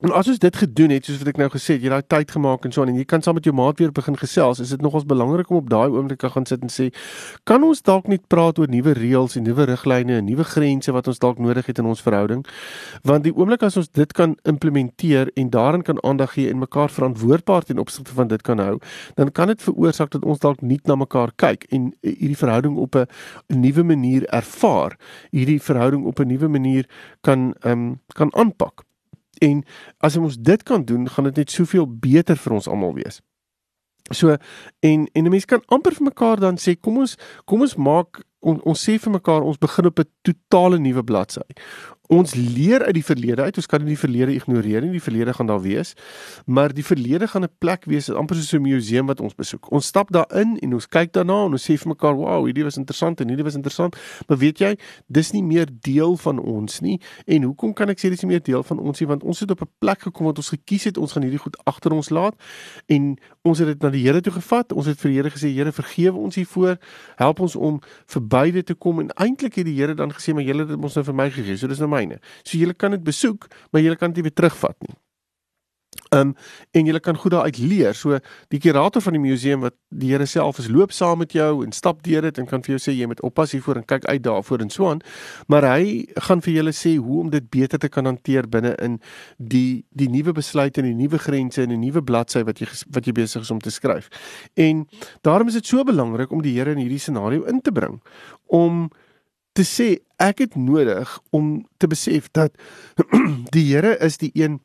En 0.05 0.11
as 0.13 0.27
ons 0.29 0.37
dit 0.37 0.57
gedoen 0.61 0.91
het, 0.93 1.07
soos 1.07 1.17
wat 1.17 1.31
ek 1.31 1.39
nou 1.41 1.47
gesê 1.49 1.73
het, 1.73 1.81
jy 1.81 1.89
daai 1.89 2.05
tyd 2.05 2.29
gemaak 2.29 2.65
en 2.67 2.73
so 2.73 2.83
aan 2.83 2.91
en 2.91 2.97
jy 2.99 3.05
kan 3.09 3.23
saam 3.25 3.33
met 3.39 3.47
jou 3.49 3.53
maat 3.57 3.79
weer 3.81 3.89
begin 3.89 4.13
gesels, 4.21 4.59
is 4.61 4.69
dit 4.75 4.83
nogals 4.85 5.07
belangrik 5.09 5.49
om 5.49 5.57
op 5.57 5.71
daai 5.73 5.87
oomblik 5.89 6.19
te 6.21 6.29
gaan 6.29 6.45
sit 6.45 6.61
en 6.61 6.69
sê, 6.69 6.85
kan 7.49 7.65
ons 7.65 7.81
dalk 7.81 8.05
net 8.11 8.21
praat 8.29 8.61
oor 8.61 8.69
nuwe 8.69 8.93
reëls 8.93 9.39
en 9.41 9.47
nuwe 9.49 9.65
riglyne 9.71 10.19
en 10.19 10.29
nuwe 10.29 10.45
grense 10.45 10.93
wat 10.93 11.09
ons 11.09 11.17
dalk 11.25 11.41
nodig 11.41 11.65
het 11.71 11.81
in 11.81 11.89
ons 11.89 12.05
verhouding? 12.05 12.45
Want 13.09 13.25
die 13.25 13.33
oomblik 13.33 13.65
as 13.65 13.81
ons 13.81 13.89
dit 13.89 14.13
kan 14.21 14.37
implementeer 14.45 15.33
en 15.33 15.49
daarin 15.57 15.81
kan 15.89 15.97
aandag 16.05 16.37
gee 16.37 16.53
en 16.53 16.61
mekaar 16.61 16.93
verantwoordbaar 16.93 17.65
ten 17.65 17.81
opsigte 17.81 18.13
van 18.13 18.29
dit 18.29 18.45
kan 18.45 18.61
hou, 18.61 18.77
dan 19.17 19.33
kan 19.33 19.49
dit 19.49 19.65
veroorsaak 19.65 20.13
dat 20.13 20.21
ons 20.29 20.45
dalk 20.45 20.61
nie 20.61 20.77
na 20.85 21.01
mekaar 21.01 21.33
kyk 21.41 21.65
en 21.73 21.89
hierdie 22.05 22.37
verhouding 22.37 22.77
op 22.77 23.01
'n 23.01 23.07
nuwe 23.49 23.83
manier 23.83 24.29
ervaar. 24.29 24.93
Hierdie 25.33 25.57
verhouding 25.57 26.05
op 26.05 26.19
'n 26.19 26.27
nuwe 26.27 26.47
manier 26.47 26.85
kan 27.25 27.55
ehm 27.65 27.71
um, 27.71 27.99
kan 28.13 28.29
aanpak. 28.37 28.86
En 29.41 29.63
as 29.97 30.17
ons 30.17 30.37
dit 30.37 30.63
kan 30.63 30.85
doen, 30.85 31.09
gaan 31.09 31.23
dit 31.29 31.35
net 31.35 31.51
soveel 31.51 31.87
beter 31.87 32.37
vir 32.37 32.53
ons 32.53 32.67
almal 32.67 32.93
wees. 32.93 33.21
So 34.11 34.37
en 34.79 35.07
en 35.11 35.23
'n 35.25 35.29
mens 35.29 35.45
kan 35.45 35.61
amper 35.65 35.93
vir 35.93 36.03
mekaar 36.03 36.39
dan 36.39 36.57
sê 36.57 36.79
kom 36.79 36.97
ons 36.97 37.17
kom 37.45 37.61
ons 37.61 37.75
maak 37.75 38.23
on, 38.47 38.61
ons 38.63 38.83
sê 38.89 38.97
vir 39.03 39.17
mekaar 39.19 39.45
ons 39.45 39.59
begin 39.59 39.91
op 39.91 39.99
'n 39.99 40.11
totale 40.23 40.79
nuwe 40.79 41.03
bladsy 41.03 41.47
ons 42.07 42.33
leer 42.35 42.83
uit 42.87 42.95
die 42.95 43.03
verlede 43.03 43.43
uit. 43.43 43.57
Ons 43.59 43.67
kan 43.67 43.83
nie 43.83 43.93
die 43.93 43.99
verlede 43.99 44.33
ignoreer 44.35 44.83
nie. 44.83 44.93
Die 44.95 45.03
verlede 45.03 45.33
gaan 45.35 45.49
daar 45.49 45.61
wees. 45.63 45.93
Maar 46.45 46.73
die 46.75 46.85
verlede 46.85 47.27
gaan 47.27 47.43
'n 47.43 47.51
plek 47.59 47.85
wees, 47.85 48.09
amper 48.09 48.35
soos 48.35 48.53
'n 48.53 48.61
museum 48.61 49.07
wat 49.07 49.19
ons 49.19 49.35
besoek. 49.35 49.71
Ons 49.71 49.85
stap 49.85 50.11
daarin 50.11 50.57
en 50.59 50.73
ons 50.73 50.87
kyk 50.87 51.11
daarna 51.11 51.45
en 51.45 51.51
ons 51.51 51.69
sê 51.69 51.77
vir 51.77 51.87
mekaar, 51.87 52.15
"Wow, 52.15 52.45
hierdie 52.45 52.63
was 52.63 52.77
interessant 52.77 53.21
en 53.21 53.27
hierdie 53.27 53.43
was 53.43 53.55
interessant." 53.55 53.95
Maar 54.27 54.37
weet 54.37 54.59
jy, 54.59 54.77
dis 55.07 55.31
nie 55.31 55.43
meer 55.43 55.67
deel 55.81 56.17
van 56.17 56.39
ons 56.39 56.79
nie. 56.79 57.01
En 57.25 57.43
hoekom 57.43 57.73
kan 57.73 57.89
ek 57.89 57.99
sê 57.99 58.09
dis 58.09 58.21
nie 58.21 58.31
meer 58.31 58.43
deel 58.43 58.63
van 58.63 58.79
ons 58.79 58.99
nie? 58.99 59.07
Want 59.07 59.23
ons 59.23 59.39
het 59.39 59.51
op 59.51 59.61
'n 59.61 59.69
plek 59.79 60.01
gekom 60.01 60.25
wat 60.25 60.37
ons 60.37 60.49
gekies 60.49 60.83
het, 60.83 60.97
ons 60.97 61.11
gaan 61.11 61.23
hierdie 61.23 61.39
goed 61.39 61.57
agter 61.65 61.91
ons 61.91 62.09
laat 62.09 62.35
en 62.87 63.17
ons 63.43 63.59
het 63.59 63.67
dit 63.67 63.81
na 63.81 63.89
die 63.89 64.03
Here 64.07 64.21
toe 64.21 64.33
gevat. 64.33 64.73
Ons 64.73 64.85
het 64.85 64.99
vir 64.99 65.11
die 65.11 65.17
Here 65.17 65.29
gesê, 65.29 65.53
"Here, 65.53 65.71
vergewe 65.71 66.17
ons 66.17 66.35
hiervoor. 66.35 66.77
Help 67.17 67.39
ons 67.39 67.55
om 67.55 67.81
verby 68.05 68.36
dit 68.43 68.65
te 68.65 68.73
kom." 68.73 68.99
En 68.99 69.09
eintlik 69.09 69.55
het 69.55 69.65
die 69.65 69.75
Here 69.79 69.93
dan 69.93 70.11
gesê, 70.11 70.33
"Maar 70.33 70.43
julle 70.43 70.59
het 70.59 70.69
dit 70.69 70.79
mos 70.79 70.95
nou 70.95 71.05
vir 71.05 71.15
my 71.15 71.31
gegee." 71.31 71.57
So 71.57 71.67
dis 71.67 71.79
nou 71.79 71.89
myne. 71.89 72.19
So 72.43 72.57
jy 72.57 72.73
kan 72.73 72.91
dit 72.91 73.03
besoek, 73.03 73.47
maar 73.71 73.81
jy 73.81 73.95
kan 73.95 74.11
dit 74.11 74.23
nie 74.23 74.31
weer 74.31 74.33
terugvat 74.33 74.75
nie. 74.79 74.95
Um 76.15 76.35
en 76.71 76.85
jy 76.87 76.99
kan 77.03 77.17
goed 77.17 77.31
daaruit 77.31 77.57
leer. 77.57 77.95
So 77.95 78.19
die 78.53 78.59
kurator 78.59 79.01
van 79.01 79.17
die 79.17 79.21
museum 79.21 79.65
wat 79.65 79.75
die 79.89 80.11
Here 80.11 80.25
self 80.25 80.59
is, 80.59 80.69
loop 80.71 80.91
saam 80.95 81.19
met 81.19 81.33
jou 81.35 81.63
en 81.65 81.71
stap 81.75 82.03
deur 82.03 82.21
dit 82.21 82.37
en 82.37 82.47
kan 82.47 82.63
vir 82.63 82.75
jou 82.75 82.81
sê 82.81 82.95
jy 82.95 83.07
moet 83.09 83.21
oppas 83.27 83.51
hiervoor 83.55 83.81
en 83.81 83.87
kyk 83.87 84.05
uit 84.05 84.23
daarvoor 84.23 84.63
en 84.63 84.71
so 84.73 84.89
aan. 84.89 85.01
Maar 85.47 85.67
hy 85.73 86.05
gaan 86.27 86.41
vir 86.41 86.53
julle 86.59 86.73
sê 86.75 86.95
hoe 86.95 87.21
om 87.25 87.31
dit 87.33 87.49
beter 87.49 87.79
te 87.79 87.89
kan 87.89 88.05
hanteer 88.05 88.47
binne 88.49 88.75
in 88.83 88.99
die 89.37 89.83
die 89.91 90.09
nuwe 90.11 90.33
besluite 90.37 90.81
en 90.81 90.87
die 90.89 90.97
nuwe 90.97 91.19
grense 91.19 91.61
en 91.63 91.71
'n 91.71 91.81
nuwe 91.81 92.03
bladsy 92.03 92.43
wat 92.43 92.59
jy 92.59 92.67
wat 92.93 93.05
jy 93.05 93.13
besig 93.13 93.41
is 93.41 93.51
om 93.51 93.59
te 93.59 93.71
skryf. 93.71 94.09
En 94.55 94.87
daarom 95.21 95.47
is 95.47 95.53
dit 95.53 95.65
so 95.65 95.83
belangrik 95.83 96.31
om 96.31 96.41
die 96.41 96.55
Here 96.57 96.71
in 96.71 96.77
hierdie 96.77 96.99
scenario 96.99 97.43
in 97.43 97.61
te 97.61 97.71
bring 97.71 98.01
om 98.47 98.89
te 99.57 99.65
sê 99.65 99.97
ek 100.21 100.43
het 100.45 100.55
nodig 100.55 101.19
om 101.35 101.65
te 101.77 101.87
besef 101.89 102.29
dat 102.31 102.53
die 103.55 103.65
Here 103.73 103.97
is 104.03 104.17
die 104.21 104.31
een 104.33 104.59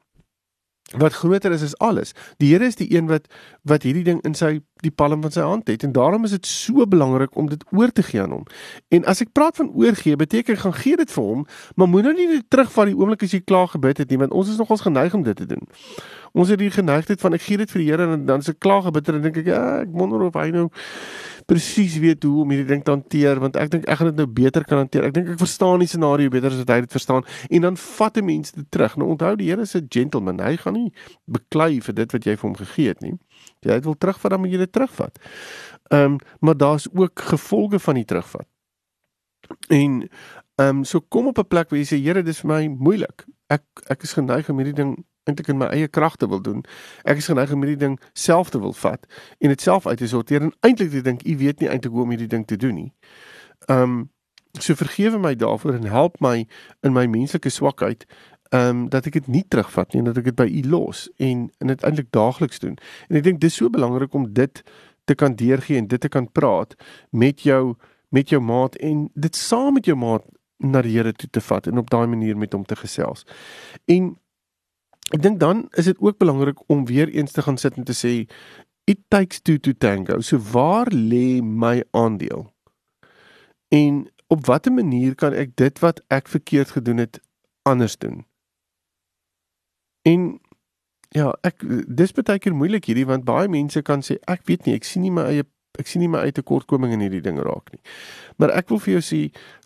wat 0.98 1.12
groter 1.12 1.52
is 1.52 1.62
as 1.62 1.76
alles. 1.78 2.12
Die 2.38 2.52
Here 2.52 2.64
is 2.64 2.76
die 2.76 2.90
een 2.94 3.06
wat 3.06 3.28
wat 3.62 3.82
hierdie 3.82 4.04
ding 4.04 4.22
in 4.26 4.34
sy 4.34 4.60
die 4.82 4.90
palm 4.90 5.22
van 5.22 5.34
sy 5.34 5.44
hand 5.46 5.68
het 5.70 5.84
en 5.86 5.92
daarom 5.94 6.24
is 6.26 6.34
dit 6.36 6.46
so 6.46 6.86
belangrik 6.86 7.36
om 7.38 7.48
dit 7.50 7.62
oor 7.70 7.92
te 7.92 8.02
gee 8.02 8.22
aan 8.22 8.34
hom. 8.36 8.46
En 8.88 9.06
as 9.10 9.22
ek 9.24 9.32
praat 9.32 9.56
van 9.56 9.70
oorgee, 9.74 10.16
beteken 10.18 10.56
ek 10.56 10.64
gaan 10.64 10.78
gee 10.80 10.98
dit 11.00 11.12
vir 11.14 11.24
hom, 11.24 11.46
maar 11.76 11.90
moenie 11.90 12.12
nou 12.12 12.32
net 12.34 12.48
terugvat 12.50 12.90
die 12.90 12.98
oomblik 12.98 13.22
as 13.26 13.36
jy 13.36 13.42
klaar 13.44 13.70
gebid 13.72 14.02
het 14.02 14.10
nie, 14.10 14.20
want 14.22 14.34
ons 14.36 14.50
is 14.52 14.58
nogals 14.60 14.84
geneig 14.86 15.14
om 15.14 15.22
dit 15.26 15.36
te 15.36 15.46
doen. 15.46 15.62
Ons 16.32 16.48
het 16.48 16.58
die 16.58 16.70
geneigtheid 16.72 17.20
van 17.20 17.36
ek 17.36 17.44
gee 17.44 17.60
dit 17.60 17.70
vir 17.70 17.82
die 17.82 17.90
Here 17.90 18.08
en 18.08 18.26
dan 18.26 18.40
as 18.40 18.48
ek 18.48 18.58
klaar 18.62 18.82
gebid 18.86 19.06
het, 19.06 19.14
dan 19.18 19.26
dink 19.26 19.42
ek 19.42 19.50
ja, 19.52 19.62
ek 19.84 19.92
wonder 19.92 20.24
of 20.28 20.38
hy 20.40 20.48
nou 20.54 20.70
presies 21.46 21.98
weet 21.98 22.22
hoe 22.22 22.42
om 22.42 22.52
hierdie 22.54 22.68
ding 22.68 22.84
te 22.84 22.92
hanteer 22.94 23.40
want 23.42 23.56
ek 23.60 23.72
dink 23.72 23.88
ek 23.90 24.00
gaan 24.00 24.10
dit 24.12 24.20
nou 24.22 24.28
beter 24.30 24.64
kan 24.68 24.82
hanteer. 24.82 25.08
Ek 25.08 25.16
dink 25.16 25.32
ek 25.34 25.40
verstaan 25.42 25.82
die 25.82 25.90
scenario 25.90 26.32
beter 26.32 26.54
as 26.54 26.62
wat 26.62 26.72
hy 26.74 26.80
dit 26.86 26.96
verstaan 26.96 27.26
en 27.50 27.66
dan 27.66 27.76
vat 27.76 28.16
'n 28.18 28.24
mens 28.24 28.52
dit 28.52 28.66
terug. 28.70 28.96
Nou 28.96 29.10
onthou 29.14 29.34
die 29.36 29.50
Here 29.50 29.62
is 29.62 29.74
'n 29.76 29.86
gentleman. 29.88 30.40
Hy 30.40 30.56
gaan 30.56 30.74
nie 30.74 30.92
beklei 31.26 31.80
vir 31.80 31.94
dit 31.94 32.12
wat 32.12 32.24
jy 32.24 32.36
vir 32.36 32.48
hom 32.48 32.56
gegee 32.56 32.88
het 32.88 33.00
nie. 33.00 33.18
Jy 33.60 33.72
het 33.78 33.84
wil 33.84 33.98
terugvat 33.98 34.30
dan 34.30 34.40
moet 34.40 34.50
jy 34.50 34.58
dit 34.64 34.72
terugvat. 34.72 35.18
Ehm 35.90 36.12
um, 36.12 36.18
maar 36.40 36.56
daar's 36.56 36.88
ook 36.92 37.20
gevolge 37.20 37.78
van 37.78 37.94
die 37.94 38.04
terugvat. 38.04 38.46
En 39.68 40.08
ehm 40.54 40.68
um, 40.68 40.84
so 40.84 41.00
kom 41.00 41.26
op 41.26 41.38
'n 41.38 41.46
plek 41.46 41.70
waar 41.70 41.78
jy 41.78 41.86
sê 41.86 42.02
Here, 42.02 42.22
dis 42.22 42.40
vir 42.40 42.48
my 42.48 42.68
moeilik. 42.68 43.24
Ek 43.46 43.62
ek 43.86 44.02
is 44.02 44.12
geneig 44.12 44.48
om 44.48 44.56
hierdie 44.56 44.74
ding 44.74 45.04
eintlik 45.24 45.48
in 45.48 45.58
my 45.58 45.66
eie 45.66 45.88
kragte 45.88 46.28
wil 46.28 46.42
doen. 46.42 46.64
Ek 47.04 47.16
is 47.16 47.26
geneig 47.30 47.52
om 47.52 47.62
hierdie 47.62 47.78
ding 47.78 48.00
self 48.12 48.50
te 48.50 48.60
wil 48.60 48.72
vat 48.72 49.06
en 49.38 49.48
dit 49.48 49.60
self 49.60 49.86
uit 49.86 49.98
te 49.98 50.08
sorteer 50.08 50.42
en 50.42 50.54
eintlik 50.60 50.90
te 50.90 51.00
dink 51.00 51.22
u 51.22 51.36
weet 51.36 51.60
nie 51.60 51.68
eintlik 51.68 51.92
hoe 51.92 52.02
om 52.02 52.10
hierdie 52.10 52.30
ding 52.30 52.46
te 52.46 52.56
doen 52.56 52.74
nie. 52.74 52.92
Ehm 53.68 53.82
um, 53.82 54.10
so 54.60 54.74
vergewe 54.76 55.18
my 55.18 55.34
daarvoor 55.34 55.74
en 55.74 55.86
help 55.88 56.18
my 56.20 56.46
in 56.84 56.92
my 56.92 57.06
menslike 57.06 57.48
swakheid 57.48 58.04
ehm 58.52 58.68
um, 58.68 58.88
dat 58.92 59.06
ek 59.08 59.12
dit 59.12 59.28
nie 59.32 59.44
terugvat 59.48 59.92
nie 59.92 60.02
en 60.02 60.10
dat 60.10 60.18
ek 60.20 60.30
dit 60.30 60.36
by 60.36 60.48
u 60.48 60.62
los 60.68 61.06
en 61.16 61.48
en 61.58 61.72
dit 61.72 61.84
eintlik 61.88 62.10
daagliks 62.12 62.60
doen. 62.60 62.76
En 63.08 63.16
ek 63.16 63.24
dink 63.24 63.40
dis 63.40 63.56
so 63.56 63.72
belangrik 63.72 64.14
om 64.14 64.28
dit 64.32 64.62
te 65.08 65.14
kan 65.14 65.34
deurgee 65.34 65.80
en 65.80 65.88
dit 65.88 66.00
te 66.00 66.08
kan 66.08 66.28
praat 66.32 66.76
met 67.10 67.40
jou 67.40 67.74
met 68.12 68.28
jou 68.28 68.42
maat 68.44 68.76
en 68.76 69.08
dit 69.14 69.36
saam 69.36 69.72
met 69.74 69.88
jou 69.88 69.96
maat 69.96 70.26
na 70.58 70.82
die 70.82 70.92
Here 70.92 71.12
toe 71.12 71.30
te 71.30 71.40
vat 71.40 71.66
en 71.66 71.78
op 71.78 71.90
daai 71.90 72.06
manier 72.06 72.36
met 72.36 72.52
hom 72.52 72.64
te 72.64 72.76
gesels. 72.76 73.24
En 73.88 74.12
Ek 75.12 75.20
dink 75.20 75.40
dan 75.40 75.66
is 75.76 75.90
dit 75.90 75.98
ook 76.00 76.16
belangrik 76.18 76.60
om 76.72 76.86
weer 76.88 77.08
eens 77.08 77.32
te 77.32 77.42
gaan 77.42 77.58
sit 77.60 77.76
en 77.76 77.84
te 77.84 77.96
sê 77.96 78.12
it 78.84 78.98
takes 79.08 79.40
two 79.40 79.58
to 79.58 79.72
tango. 79.72 80.20
So 80.20 80.38
waar 80.38 80.88
lê 80.92 81.42
my 81.42 81.84
aandeel? 81.90 82.48
En 83.68 84.08
op 84.26 84.46
watter 84.46 84.72
manier 84.72 85.14
kan 85.14 85.36
ek 85.36 85.56
dit 85.60 85.78
wat 85.84 86.00
ek 86.08 86.32
verkeerd 86.32 86.76
gedoen 86.78 87.04
het 87.04 87.20
anders 87.68 87.96
doen? 88.00 88.24
En 90.08 90.28
ja, 91.12 91.32
ek 91.46 91.64
dis 91.86 92.14
baie 92.16 92.38
keer 92.42 92.54
moeilik 92.56 92.88
hierdie 92.88 93.08
want 93.08 93.26
baie 93.28 93.50
mense 93.52 93.82
kan 93.86 94.04
sê 94.04 94.18
ek 94.30 94.46
weet 94.48 94.66
nie, 94.66 94.76
ek 94.78 94.88
sien 94.88 95.04
nie 95.04 95.12
my 95.14 95.28
eie 95.30 95.48
ek 95.80 95.88
sien 95.88 96.02
nie 96.02 96.10
my 96.10 96.20
eie 96.26 96.34
tekortkominge 96.36 96.98
in 96.98 97.02
hierdie 97.06 97.22
ding 97.24 97.38
raak 97.40 97.70
nie. 97.72 97.80
Maar 98.40 98.52
ek 98.58 98.68
wil 98.72 98.80
vir 98.84 98.92
jou 98.96 99.02
sê, 99.06 99.20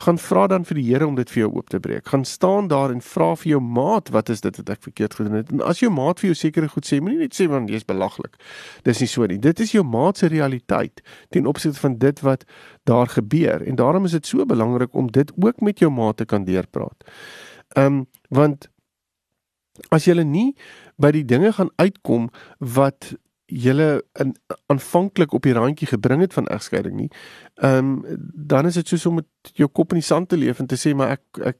gaan 0.05 0.21
vra 0.23 0.45
dan 0.52 0.66
vir 0.69 0.78
die 0.78 0.85
Here 0.87 1.07
om 1.09 1.16
dit 1.19 1.33
vir 1.33 1.40
jou 1.40 1.49
oop 1.59 1.73
te 1.73 1.81
breek. 1.83 2.05
Gaan 2.12 2.23
staan 2.28 2.69
daar 2.71 2.95
en 2.95 3.02
vra 3.02 3.33
vir 3.40 3.57
jou 3.57 3.61
maat, 3.62 4.12
wat 4.14 4.31
is 4.31 4.45
dit 4.45 4.61
wat 4.61 4.71
ek 4.76 4.85
verkeerd 4.87 5.16
gedoen 5.19 5.40
het? 5.40 5.50
En 5.55 5.64
as 5.66 5.83
jou 5.83 5.90
maat 5.90 6.23
vir 6.23 6.31
jou 6.31 6.38
sekere 6.38 6.71
goed 6.71 6.87
sê, 6.87 7.00
moenie 7.02 7.25
net 7.25 7.35
sê 7.35 7.49
want 7.50 7.73
jy's 7.75 7.87
belaglik. 7.88 8.38
Dis 8.87 9.02
nie 9.02 9.11
so 9.11 9.26
nie. 9.26 9.40
Dit 9.43 9.62
is 9.64 9.75
jou 9.75 9.83
maat 9.87 10.23
se 10.23 10.31
realiteit 10.31 11.02
ten 11.35 11.50
opsigte 11.50 11.83
van 11.83 11.99
dit 12.02 12.23
wat 12.26 12.47
daar 12.87 13.11
gebeur 13.11 13.66
en 13.66 13.83
daarom 13.83 14.07
is 14.07 14.14
dit 14.14 14.31
so 14.31 14.47
belangrik 14.47 14.95
om 14.95 15.11
dit 15.11 15.35
ook 15.43 15.61
met 15.66 15.83
jou 15.83 15.90
maat 15.90 16.23
te 16.23 16.28
kan 16.28 16.47
deurpraat. 16.47 17.02
Ehm 17.75 17.87
um, 17.87 18.07
want 18.31 18.71
as 19.90 20.06
jy 20.09 20.16
nie 20.23 20.54
by 20.97 21.11
die 21.11 21.25
dinge 21.25 21.52
gaan 21.52 21.71
uitkom 21.76 22.30
wat 22.59 23.14
julle 23.47 24.02
in 24.18 24.35
aanvanklik 24.66 25.33
op 25.33 25.42
die 25.47 25.54
randjie 25.54 25.87
gebring 25.87 26.21
het 26.21 26.33
van 26.35 26.47
egskeiding 26.50 26.97
nie. 26.97 27.11
Ehm 27.62 28.02
um, 28.02 28.23
dan 28.35 28.66
is 28.66 28.75
dit 28.75 28.88
soos 28.88 29.06
om 29.06 29.14
met 29.14 29.52
jou 29.54 29.68
kop 29.68 29.92
in 29.95 30.00
die 30.02 30.06
sand 30.06 30.28
te 30.28 30.37
leef 30.37 30.59
en 30.59 30.66
te 30.66 30.76
sê 30.76 30.95
maar 30.95 31.14
ek 31.14 31.42
ek 31.54 31.59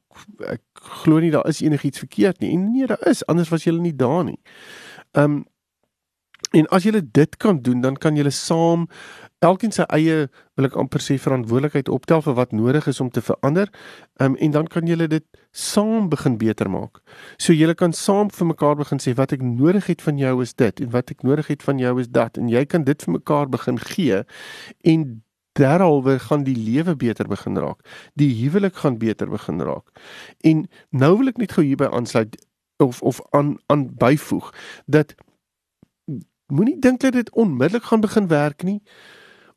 ek 0.56 0.62
glo 1.02 1.20
nie 1.23 1.30
daar 1.30 1.46
is 1.49 1.62
enigiets 1.62 1.99
verkeerd 1.99 2.40
nie. 2.40 2.52
En 2.52 2.73
nee, 2.73 2.87
daar 2.87 3.06
is, 3.06 3.26
anders 3.26 3.49
was 3.49 3.64
julle 3.64 3.80
nie 3.80 3.96
daar 3.96 4.25
nie. 4.25 4.40
Ehm 5.12 5.25
um, 5.25 5.44
En 6.54 6.68
as 6.73 6.85
jy 6.87 7.00
dit 7.02 7.37
kan 7.42 7.58
doen, 7.62 7.80
dan 7.80 7.96
kan 7.96 8.16
jy 8.16 8.30
saam 8.30 8.87
elkeen 9.45 9.73
sy 9.73 9.85
eie 9.93 10.28
wil 10.57 10.69
ek 10.69 10.76
amper 10.81 11.02
sê 11.05 11.16
verantwoordelikheid 11.21 11.90
optel 11.93 12.23
vir 12.25 12.37
wat 12.38 12.55
nodig 12.57 12.87
is 12.88 13.00
om 13.00 13.11
te 13.11 13.23
verander. 13.25 13.69
Ehm 14.21 14.33
um, 14.33 14.37
en 14.37 14.50
dan 14.50 14.66
kan 14.73 14.87
julle 14.88 15.09
dit 15.09 15.25
saam 15.52 16.09
begin 16.09 16.38
beter 16.38 16.71
maak. 16.71 17.02
So 17.38 17.52
julle 17.52 17.75
kan 17.75 17.93
saam 17.93 18.31
vir 18.31 18.47
mekaar 18.47 18.76
begin 18.76 19.02
sê 19.02 19.14
wat 19.16 19.33
ek 19.33 19.43
nodig 19.43 19.87
het 19.93 20.02
van 20.02 20.19
jou 20.19 20.40
is 20.43 20.55
dit 20.55 20.81
en 20.81 20.90
wat 20.90 21.11
ek 21.11 21.23
nodig 21.23 21.47
het 21.52 21.62
van 21.62 21.78
jou 21.78 22.00
is 22.00 22.09
dat 22.09 22.38
en 22.38 22.49
jy 22.49 22.64
kan 22.64 22.85
dit 22.85 23.02
vir 23.02 23.12
mekaar 23.12 23.49
begin 23.49 23.78
gee 23.78 24.25
en 24.85 25.07
derhalwe 25.57 26.19
gaan 26.21 26.45
die 26.45 26.57
lewe 26.57 26.97
beter 26.97 27.28
begin 27.28 27.57
raak. 27.57 27.81
Die 28.14 28.33
huwelik 28.43 28.76
gaan 28.76 28.99
beter 28.99 29.28
begin 29.28 29.61
raak. 29.61 29.88
En 30.45 30.66
nou 30.90 31.16
wil 31.19 31.28
ek 31.28 31.38
net 31.38 31.52
gou 31.52 31.64
hierby 31.64 31.88
aansluit 31.93 32.37
of 32.76 33.02
of 33.02 33.21
aan 33.33 33.57
aan 33.66 33.88
byvoeg 33.97 34.52
dat 34.87 35.14
Moenie 36.47 36.78
dink 36.78 37.00
dat 37.00 37.12
dit 37.12 37.31
onmiddellik 37.35 37.83
gaan 37.83 38.00
begin 38.00 38.28
werk 38.31 38.62
nie. 38.62 38.83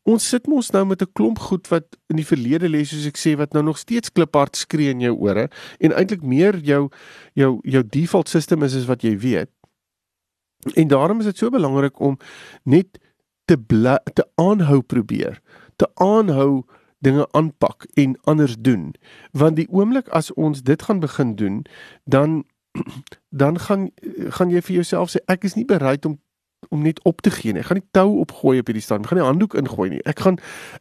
Ons 0.07 0.29
sit 0.29 0.47
mos 0.47 0.71
nou 0.71 0.85
met 0.85 1.01
'n 1.01 1.11
klomp 1.13 1.39
goed 1.39 1.67
wat 1.67 1.97
in 2.07 2.15
die 2.15 2.25
verlede 2.25 2.69
lê 2.69 2.83
soos 2.83 3.05
ek 3.05 3.17
sê 3.17 3.35
wat 3.37 3.53
nou 3.53 3.63
nog 3.63 3.77
steeds 3.77 4.11
kliphard 4.11 4.55
skree 4.55 4.89
in 4.89 4.99
jou 4.99 5.15
ore 5.15 5.49
en 5.79 5.91
eintlik 5.91 6.23
meer 6.23 6.57
jou 6.57 6.89
jou 7.33 7.59
jou 7.63 7.83
default 7.83 8.29
system 8.29 8.63
is 8.63 8.75
as 8.75 8.85
wat 8.85 9.01
jy 9.01 9.17
weet. 9.17 9.49
En 10.75 10.87
daarom 10.87 11.19
is 11.19 11.25
dit 11.25 11.37
so 11.37 11.49
belangrik 11.49 11.99
om 11.99 12.17
net 12.63 12.99
te 13.45 13.57
te 14.13 14.27
aanhou 14.35 14.81
probeer, 14.81 15.41
te 15.75 15.87
aanhou 15.95 16.63
dinge 16.99 17.27
aanpak 17.31 17.85
en 17.93 18.19
anders 18.23 18.55
doen. 18.59 18.93
Want 19.31 19.55
die 19.55 19.67
oomblik 19.71 20.07
as 20.07 20.33
ons 20.33 20.63
dit 20.63 20.81
gaan 20.81 20.99
begin 20.99 21.35
doen, 21.35 21.65
dan 22.03 22.43
dan 23.41 23.59
gaan 23.59 23.89
gaan 24.29 24.49
jy 24.49 24.61
vir 24.61 24.75
jouself 24.81 25.09
sê 25.09 25.23
ek 25.25 25.43
is 25.43 25.55
nie 25.55 25.65
bereid 25.65 26.05
om 26.05 26.19
om 26.67 26.81
net 26.81 27.03
op 27.03 27.21
te 27.21 27.31
gee 27.31 27.53
nie. 27.53 27.61
Ek 27.61 27.69
gaan 27.71 27.79
nie 27.79 27.87
tou 27.95 28.19
opgooi 28.19 28.59
op 28.59 28.67
hierdie 28.69 28.83
stadium. 28.83 29.05
Ek 29.05 29.11
gaan 29.13 29.19
nie 29.21 29.27
handdoek 29.27 29.55
ingooi 29.61 29.89
nie. 29.93 30.01
Ek 30.09 30.19
gaan 30.25 30.37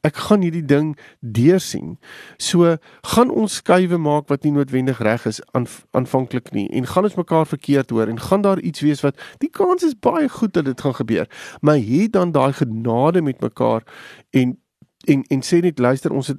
ek 0.06 0.18
gaan 0.26 0.42
hierdie 0.42 0.64
ding 0.66 0.90
deursien. 1.20 1.97
So 2.42 2.76
gaan 3.14 3.30
ons 3.30 3.61
skuwe 3.62 4.00
maak 4.02 4.28
wat 4.32 4.44
nie 4.44 4.52
noodwendig 4.56 5.00
reg 5.04 5.26
is 5.30 5.40
aan 5.56 5.68
aanvanklik 5.97 6.50
nie 6.56 6.66
en 6.75 6.88
gaan 6.90 7.08
ons 7.08 7.18
mekaar 7.18 7.47
verkeerd 7.47 7.94
hoor 7.94 8.11
en 8.11 8.20
gaan 8.20 8.42
daar 8.42 8.61
iets 8.61 8.82
wees 8.85 9.04
wat 9.06 9.20
die 9.44 9.50
kans 9.50 9.87
is 9.87 9.94
baie 9.94 10.28
goed 10.28 10.52
dat 10.58 10.66
dit 10.68 10.80
gaan 10.80 10.99
gebeur. 10.99 11.30
Maar 11.61 11.80
hier 11.80 12.11
dan 12.11 12.32
daai 12.32 12.52
genade 12.52 13.23
met 13.23 13.40
mekaar 13.40 13.87
en 14.30 14.58
en 15.06 15.23
en 15.23 15.42
sê 15.47 15.62
net 15.62 15.78
luister 15.78 16.12
ons 16.12 16.35
het 16.35 16.38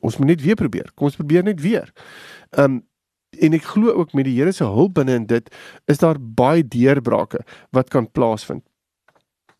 ons 0.00 0.16
moet 0.20 0.34
net 0.36 0.42
weer 0.44 0.54
probeer. 0.60 0.92
Kom 0.94 1.08
ons 1.08 1.16
probeer 1.16 1.42
net 1.42 1.60
weer. 1.64 1.90
Um 2.50 2.82
en 3.40 3.56
ek 3.56 3.70
glo 3.72 3.92
ook 3.92 4.12
met 4.12 4.26
die 4.28 4.36
Here 4.38 4.52
se 4.52 4.64
hulp 4.64 4.94
binne 4.98 5.14
in 5.14 5.26
dit 5.30 5.48
is 5.86 6.02
daar 6.02 6.18
baie 6.20 6.64
deurbrake 6.64 7.44
wat 7.70 7.90
kan 7.90 8.10
plaasvind. 8.10 8.64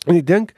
En 0.07 0.17
ek 0.17 0.27
dink 0.27 0.55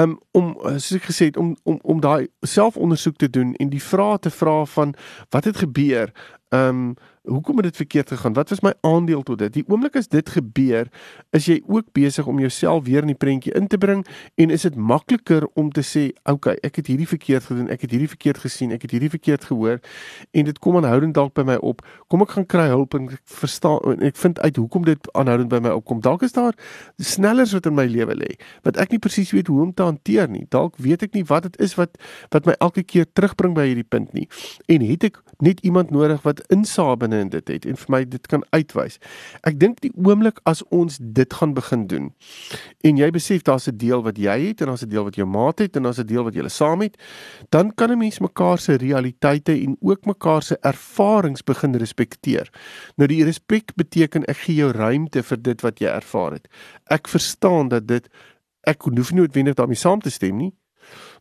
um, 0.00 0.18
om 0.36 0.52
soos 0.76 0.98
ek 0.98 1.08
gesê 1.10 1.30
het 1.30 1.40
om 1.40 1.54
om 1.68 1.78
om 1.82 2.00
daai 2.00 2.28
selfondersoek 2.46 3.16
te 3.20 3.30
doen 3.30 3.54
en 3.60 3.72
die 3.72 3.82
vrae 3.82 4.18
te 4.18 4.30
vra 4.30 4.62
van 4.74 4.94
wat 5.30 5.48
het 5.48 5.62
gebeur? 5.64 6.12
Ehm 6.52 6.68
um, 6.68 6.94
hoekom 7.22 7.56
het 7.56 7.64
dit 7.64 7.76
verkeerd 7.76 8.08
gegaan? 8.08 8.32
Wat 8.32 8.48
was 8.48 8.60
my 8.60 8.72
aandeel 8.80 9.22
tot 9.22 9.38
dit? 9.38 9.52
Die 9.52 9.64
oomblik 9.66 9.96
as 9.96 10.08
dit 10.08 10.28
gebeur, 10.28 10.88
is 11.30 11.44
jy 11.46 11.60
ook 11.66 11.92
besig 11.92 12.26
om 12.26 12.38
jouself 12.38 12.84
weer 12.84 13.00
in 13.06 13.12
die 13.12 13.18
prentjie 13.18 13.52
in 13.54 13.66
te 13.66 13.78
bring 13.78 14.02
en 14.34 14.50
is 14.50 14.66
dit 14.66 14.74
makliker 14.74 15.46
om 15.54 15.70
te 15.70 15.84
sê, 15.86 16.10
"Oké, 16.32 16.50
ek 16.50 16.76
het 16.76 16.86
hierdie 16.86 17.08
verkeerd 17.08 17.44
gedoen, 17.44 17.68
ek 17.68 17.80
het 17.80 17.90
hierdie 17.90 18.08
verkeerd 18.08 18.38
gesien, 18.38 18.72
ek 18.72 18.82
het 18.82 18.90
hierdie 18.90 19.10
verkeerd 19.10 19.44
gehoor 19.44 19.80
en 20.30 20.44
dit 20.44 20.58
kom 20.58 20.76
aanhoudend 20.76 21.14
dalk 21.14 21.34
by 21.34 21.42
my 21.42 21.54
op. 21.54 21.86
Kom 22.08 22.20
ek 22.20 22.30
gaan 22.30 22.46
kry 22.46 22.66
hulp 22.66 22.94
en 22.94 23.08
ek 23.08 23.20
verstaan 23.24 23.78
en 23.84 24.02
ek 24.02 24.16
vind 24.16 24.40
uit 24.40 24.56
hoekom 24.56 24.84
dit 24.84 25.12
aanhoudend 25.12 25.48
by 25.48 25.58
my 25.58 25.70
opkom. 25.70 26.00
Dalk 26.00 26.22
is 26.22 26.32
daar 26.32 26.54
snellers 26.98 27.52
wat 27.52 27.66
in 27.66 27.74
my 27.74 27.86
lewe 27.86 28.14
lê 28.14 28.34
wat 28.62 28.76
ek 28.76 28.90
nie 28.90 28.98
presies 28.98 29.30
weet 29.30 29.46
hoe 29.46 29.62
om 29.62 29.74
te 29.74 29.82
hanteer 29.82 30.28
nie. 30.28 30.46
Dalk 30.48 30.76
weet 30.76 31.02
ek 31.02 31.14
nie 31.14 31.24
wat 31.24 31.42
dit 31.42 31.60
is 31.60 31.74
wat 31.74 31.96
wat 32.30 32.46
my 32.46 32.52
elke 32.58 32.82
keer 32.82 33.06
terugbring 33.12 33.54
by 33.54 33.66
hierdie 33.66 33.88
punt 33.88 34.12
nie. 34.12 34.28
En 34.66 34.80
het 34.80 35.04
ek 35.04 35.22
net 35.42 35.60
iemand 35.66 35.90
nodig 35.90 36.22
wat 36.22 36.40
insaag 36.54 37.00
binne 37.02 37.18
in 37.24 37.30
dit 37.32 37.48
het 37.50 37.66
en 37.66 37.78
vir 37.80 37.90
my 37.90 38.02
dit 38.06 38.26
kan 38.30 38.44
uitwys. 38.54 38.98
Ek 39.42 39.58
dink 39.58 39.80
die 39.82 39.90
oomblik 39.98 40.38
as 40.48 40.62
ons 40.70 41.00
dit 41.02 41.38
gaan 41.38 41.54
begin 41.56 41.86
doen 41.90 42.10
en 42.86 43.00
jy 43.00 43.10
besef 43.14 43.42
daar's 43.42 43.66
'n 43.68 43.76
deel 43.76 44.02
wat 44.06 44.18
jy 44.18 44.38
het 44.48 44.60
en 44.62 44.70
daar's 44.70 44.84
'n 44.86 44.88
deel 44.88 45.04
wat 45.04 45.16
jou 45.16 45.26
maat 45.26 45.58
het 45.58 45.76
en 45.76 45.82
daar's 45.82 45.98
'n 45.98 46.06
deel 46.06 46.24
wat 46.24 46.34
julle 46.34 46.48
saam 46.48 46.80
het, 46.80 46.96
dan 47.50 47.74
kan 47.74 47.90
'n 47.90 47.98
mens 47.98 48.18
mekaar 48.20 48.58
se 48.58 48.76
realiteite 48.76 49.52
en 49.52 49.76
ook 49.80 50.04
mekaar 50.04 50.42
se 50.42 50.56
ervarings 50.60 51.42
begin 51.42 51.74
respekteer. 51.74 52.50
Nou 52.96 53.08
die 53.08 53.24
respek 53.24 53.74
beteken 53.74 54.24
ek 54.24 54.36
gee 54.36 54.54
jou 54.54 54.70
ruimte 54.70 55.22
vir 55.22 55.42
dit 55.42 55.60
wat 55.60 55.78
jy 55.78 55.88
ervaar 55.88 56.32
het. 56.32 56.48
Ek 56.86 57.08
verstaan 57.08 57.68
dat 57.68 57.86
dit 57.86 58.08
ek 58.62 58.82
hoef 58.82 59.10
nie 59.12 59.20
noodwendig 59.20 59.54
daarmee 59.54 59.76
saam 59.76 60.00
te 60.00 60.10
stem 60.10 60.36
nie, 60.36 60.52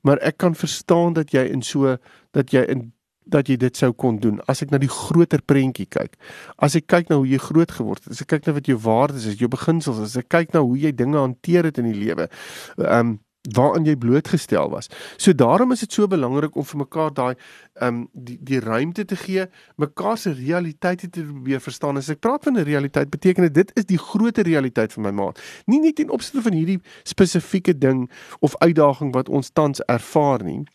maar 0.01 0.17
ek 0.17 0.37
kan 0.37 0.55
verstaan 0.55 1.13
dat 1.13 1.31
jy 1.31 1.45
in 1.49 1.61
so 1.61 1.97
dat 2.31 2.51
jy 2.51 2.61
in 2.69 2.91
dat 3.25 3.49
jy 3.49 3.57
dit 3.61 3.77
sou 3.77 3.91
kon 3.93 4.17
doen 4.19 4.39
as 4.51 4.61
ek 4.65 4.71
na 4.73 4.79
die 4.81 4.91
groter 4.91 5.41
prentjie 5.45 5.87
kyk. 5.89 6.17
As 6.57 6.75
ek 6.75 6.87
kyk 6.87 7.09
na 7.09 7.19
hoe 7.21 7.27
jy 7.27 7.41
groot 7.41 7.71
geword 7.71 8.03
het, 8.03 8.13
as 8.15 8.21
ek 8.21 8.31
kyk 8.35 8.47
na 8.47 8.55
wat 8.57 8.69
jou 8.69 8.77
waardes 8.81 9.27
is, 9.29 9.39
jou 9.39 9.49
beginsels 9.51 9.99
is, 10.01 10.15
as 10.15 10.23
ek 10.23 10.31
kyk 10.33 10.55
na 10.55 10.63
hoe 10.65 10.77
jy 10.77 10.91
dinge 10.95 11.19
hanteer 11.19 11.69
het 11.69 11.81
in 11.81 11.91
die 11.91 11.99
lewe. 11.99 12.29
Ehm 12.77 13.15
um, 13.15 13.19
waaraan 13.41 13.85
jy 13.85 13.95
blootgestel 13.97 14.69
was. 14.69 14.85
So 15.17 15.33
daarom 15.33 15.71
is 15.71 15.79
dit 15.79 15.93
so 15.93 16.07
belangrik 16.07 16.55
om 16.55 16.65
vir 16.65 16.77
mekaar 16.77 17.13
daai 17.13 17.33
ehm 17.33 17.87
um, 17.87 18.01
die 18.13 18.37
die 18.37 18.59
ruimte 18.61 19.05
te 19.05 19.15
gee, 19.15 19.47
mekaar 19.81 20.17
se 20.17 20.33
realiteite 20.37 21.09
te 21.09 21.23
probeer 21.23 21.61
verstaan. 21.61 21.97
As 21.97 22.09
ek 22.09 22.19
praat 22.19 22.43
van 22.43 22.59
'n 22.59 22.63
realiteit, 22.63 23.09
beteken 23.09 23.43
dit 23.43 23.53
dit 23.53 23.71
is 23.73 23.85
die 23.85 23.97
groter 23.97 24.43
realiteit 24.43 24.93
vir 24.93 25.03
my 25.03 25.11
maat. 25.11 25.41
Nie 25.65 25.79
net 25.79 25.95
ten 25.95 26.09
opsigte 26.09 26.41
van 26.41 26.53
hierdie 26.53 26.79
spesifieke 27.03 27.77
ding 27.77 28.11
of 28.39 28.57
uitdaging 28.57 29.13
wat 29.13 29.29
ons 29.29 29.49
tans 29.49 29.81
ervaar 29.85 30.43
nie 30.43 30.65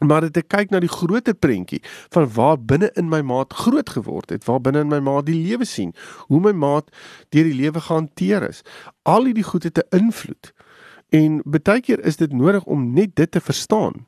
maar 0.00 0.24
dit 0.30 0.46
kyk 0.46 0.70
na 0.70 0.80
die 0.80 0.90
groter 0.90 1.34
prentjie 1.34 1.80
van 2.14 2.28
waar 2.34 2.58
binne 2.58 2.90
in 3.00 3.08
my 3.08 3.20
maat 3.20 3.52
groot 3.52 3.90
geword 3.90 4.30
het, 4.30 4.44
waar 4.48 4.60
binne 4.60 4.80
in 4.80 4.92
my 4.92 5.00
maat 5.04 5.26
die 5.26 5.36
lewe 5.36 5.64
sien, 5.68 5.94
hoe 6.28 6.40
my 6.40 6.52
maat 6.52 6.90
deur 7.28 7.44
die 7.44 7.56
lewe 7.56 7.80
gehanteer 7.80 8.48
is. 8.48 8.62
Al 9.02 9.28
hierdie 9.28 9.46
goed 9.46 9.68
het 9.68 9.78
'n 9.78 9.96
invloed. 9.96 10.52
En 11.10 11.42
baie 11.44 11.80
keer 11.80 12.04
is 12.04 12.16
dit 12.16 12.32
nodig 12.32 12.64
om 12.64 12.92
net 12.94 13.16
dit 13.16 13.30
te 13.30 13.40
verstaan. 13.40 14.04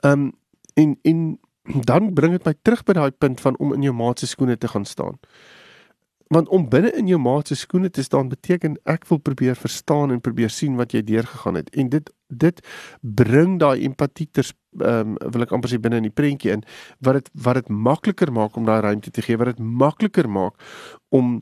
Um 0.00 0.32
en 0.74 0.98
en 1.02 1.38
dan 1.64 2.12
bring 2.12 2.32
dit 2.32 2.44
my 2.44 2.54
terug 2.62 2.84
by 2.84 2.92
daai 2.92 3.10
punt 3.10 3.40
van 3.40 3.56
om 3.58 3.72
in 3.72 3.82
jou 3.82 3.94
maat 3.94 4.18
se 4.18 4.26
skoene 4.26 4.58
te 4.58 4.68
gaan 4.68 4.84
staan. 4.84 5.18
Want 6.34 6.48
om 6.48 6.66
binne 6.68 6.90
in 6.98 7.06
jou 7.06 7.20
maat 7.22 7.48
se 7.48 7.56
skoene 7.58 7.90
te 7.90 8.02
staan 8.02 8.28
beteken 8.28 8.76
ek 8.90 9.06
wil 9.10 9.20
probeer 9.22 9.54
verstaan 9.54 10.10
en 10.10 10.20
probeer 10.20 10.50
sien 10.50 10.74
wat 10.80 10.92
jy 10.92 11.04
deurgegaan 11.06 11.60
het. 11.60 11.70
En 11.78 11.88
dit 11.92 12.12
dit 12.34 12.60
bring 13.00 13.58
daai 13.62 13.84
empatie 13.86 14.26
ter 14.32 14.48
ehm 14.82 15.14
um, 15.14 15.32
wil 15.32 15.44
ek 15.44 15.52
amper 15.54 15.70
sê 15.70 15.78
binne 15.78 16.00
in 16.02 16.08
die 16.08 16.16
prentjie 16.18 16.50
in 16.50 16.64
wat 17.06 17.20
dit 17.20 17.28
wat 17.46 17.60
dit 17.60 17.68
makliker 17.70 18.32
maak 18.34 18.56
om 18.58 18.66
daai 18.66 18.80
ruimte 18.82 19.12
te 19.14 19.22
gee 19.22 19.38
wat 19.38 19.52
dit 19.52 19.60
makliker 19.62 20.26
maak 20.26 20.58
om 21.14 21.36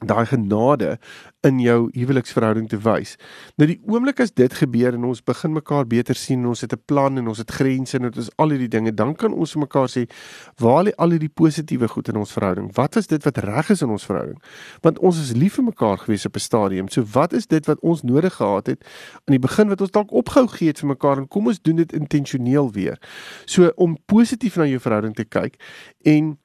daai 0.00 0.26
genade 0.26 0.98
in 1.44 1.60
jou 1.60 1.88
huweliksverhouding 1.92 2.68
te 2.68 2.78
wys. 2.84 3.14
Nou 3.60 3.66
die 3.68 3.78
oomblik 3.88 4.20
as 4.20 4.32
dit 4.36 4.52
gebeur 4.56 4.96
en 4.96 5.04
ons 5.08 5.22
begin 5.24 5.54
mekaar 5.56 5.86
beter 5.88 6.16
sien 6.16 6.42
en 6.42 6.52
ons 6.52 6.60
het 6.60 6.72
'n 6.72 6.82
plan 6.86 7.18
en 7.18 7.28
ons 7.28 7.38
het 7.38 7.50
grense 7.50 7.96
en 7.96 8.02
dit 8.02 8.16
is 8.16 8.30
al 8.36 8.50
hierdie 8.50 8.68
dinge, 8.68 8.94
dan 8.94 9.14
kan 9.14 9.32
ons 9.32 9.52
vir 9.52 9.60
mekaar 9.60 9.88
sê 9.88 10.06
waar 10.56 10.84
lê 10.84 10.92
al 10.96 11.10
hierdie 11.10 11.32
positiewe 11.32 11.88
goed 11.88 12.08
in 12.08 12.16
ons 12.16 12.32
verhouding? 12.32 12.70
Wat 12.74 12.96
is 12.96 13.06
dit 13.06 13.24
wat 13.24 13.38
reg 13.38 13.70
is 13.70 13.82
in 13.82 13.88
ons 13.88 14.04
verhouding? 14.04 14.42
Want 14.80 14.98
ons 14.98 15.20
is 15.20 15.32
lief 15.32 15.54
vir 15.54 15.64
mekaar 15.64 15.98
gewees 15.98 16.26
op 16.26 16.36
'n 16.36 16.40
stadium. 16.40 16.88
So 16.88 17.04
wat 17.12 17.32
is 17.32 17.46
dit 17.46 17.66
wat 17.66 17.80
ons 17.80 18.02
nodig 18.02 18.34
gehad 18.34 18.66
het 18.66 18.84
aan 19.24 19.36
die 19.36 19.38
begin 19.38 19.68
wat 19.68 19.80
ons 19.80 19.90
dalk 19.90 20.12
opgehou 20.12 20.48
gee 20.48 20.68
het 20.68 20.78
vir 20.78 20.88
mekaar 20.88 21.18
en 21.18 21.28
kom 21.28 21.46
ons 21.46 21.62
doen 21.62 21.76
dit 21.76 21.92
intentioneel 21.92 22.72
weer. 22.72 22.98
So 23.44 23.72
om 23.76 23.96
positief 24.06 24.56
na 24.56 24.64
jou 24.64 24.80
verhouding 24.80 25.14
te 25.14 25.24
kyk 25.24 25.56
en 26.02 26.38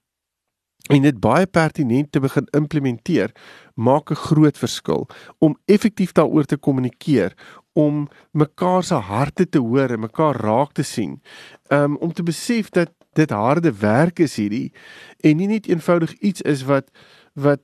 en 0.88 1.02
dit 1.02 1.20
baie 1.20 1.48
pertinent 1.48 2.12
te 2.12 2.20
begin 2.20 2.48
implementeer 2.52 3.32
maak 3.74 4.12
'n 4.12 4.16
groot 4.28 4.58
verskil 4.58 5.08
om 5.40 5.58
effektief 5.66 6.12
daaroor 6.12 6.46
te 6.46 6.58
kommunikeer 6.58 7.34
om 7.74 8.08
mekaar 8.32 8.84
se 8.84 8.94
harte 8.94 9.50
te 9.50 9.60
hoor 9.60 9.90
en 9.90 10.00
mekaar 10.00 10.36
raak 10.36 10.72
te 10.72 10.84
sien. 10.84 11.22
Um 11.68 11.98
om 11.98 12.14
te 12.14 12.24
besef 12.24 12.70
dat 12.70 12.92
dit 13.14 13.30
harde 13.30 13.74
werk 13.80 14.20
is 14.20 14.36
hierdie 14.36 14.74
en 15.20 15.38
nie 15.38 15.48
net 15.48 15.68
eenvoudig 15.68 16.14
iets 16.20 16.42
is 16.42 16.64
wat 16.64 16.92
wat 17.34 17.62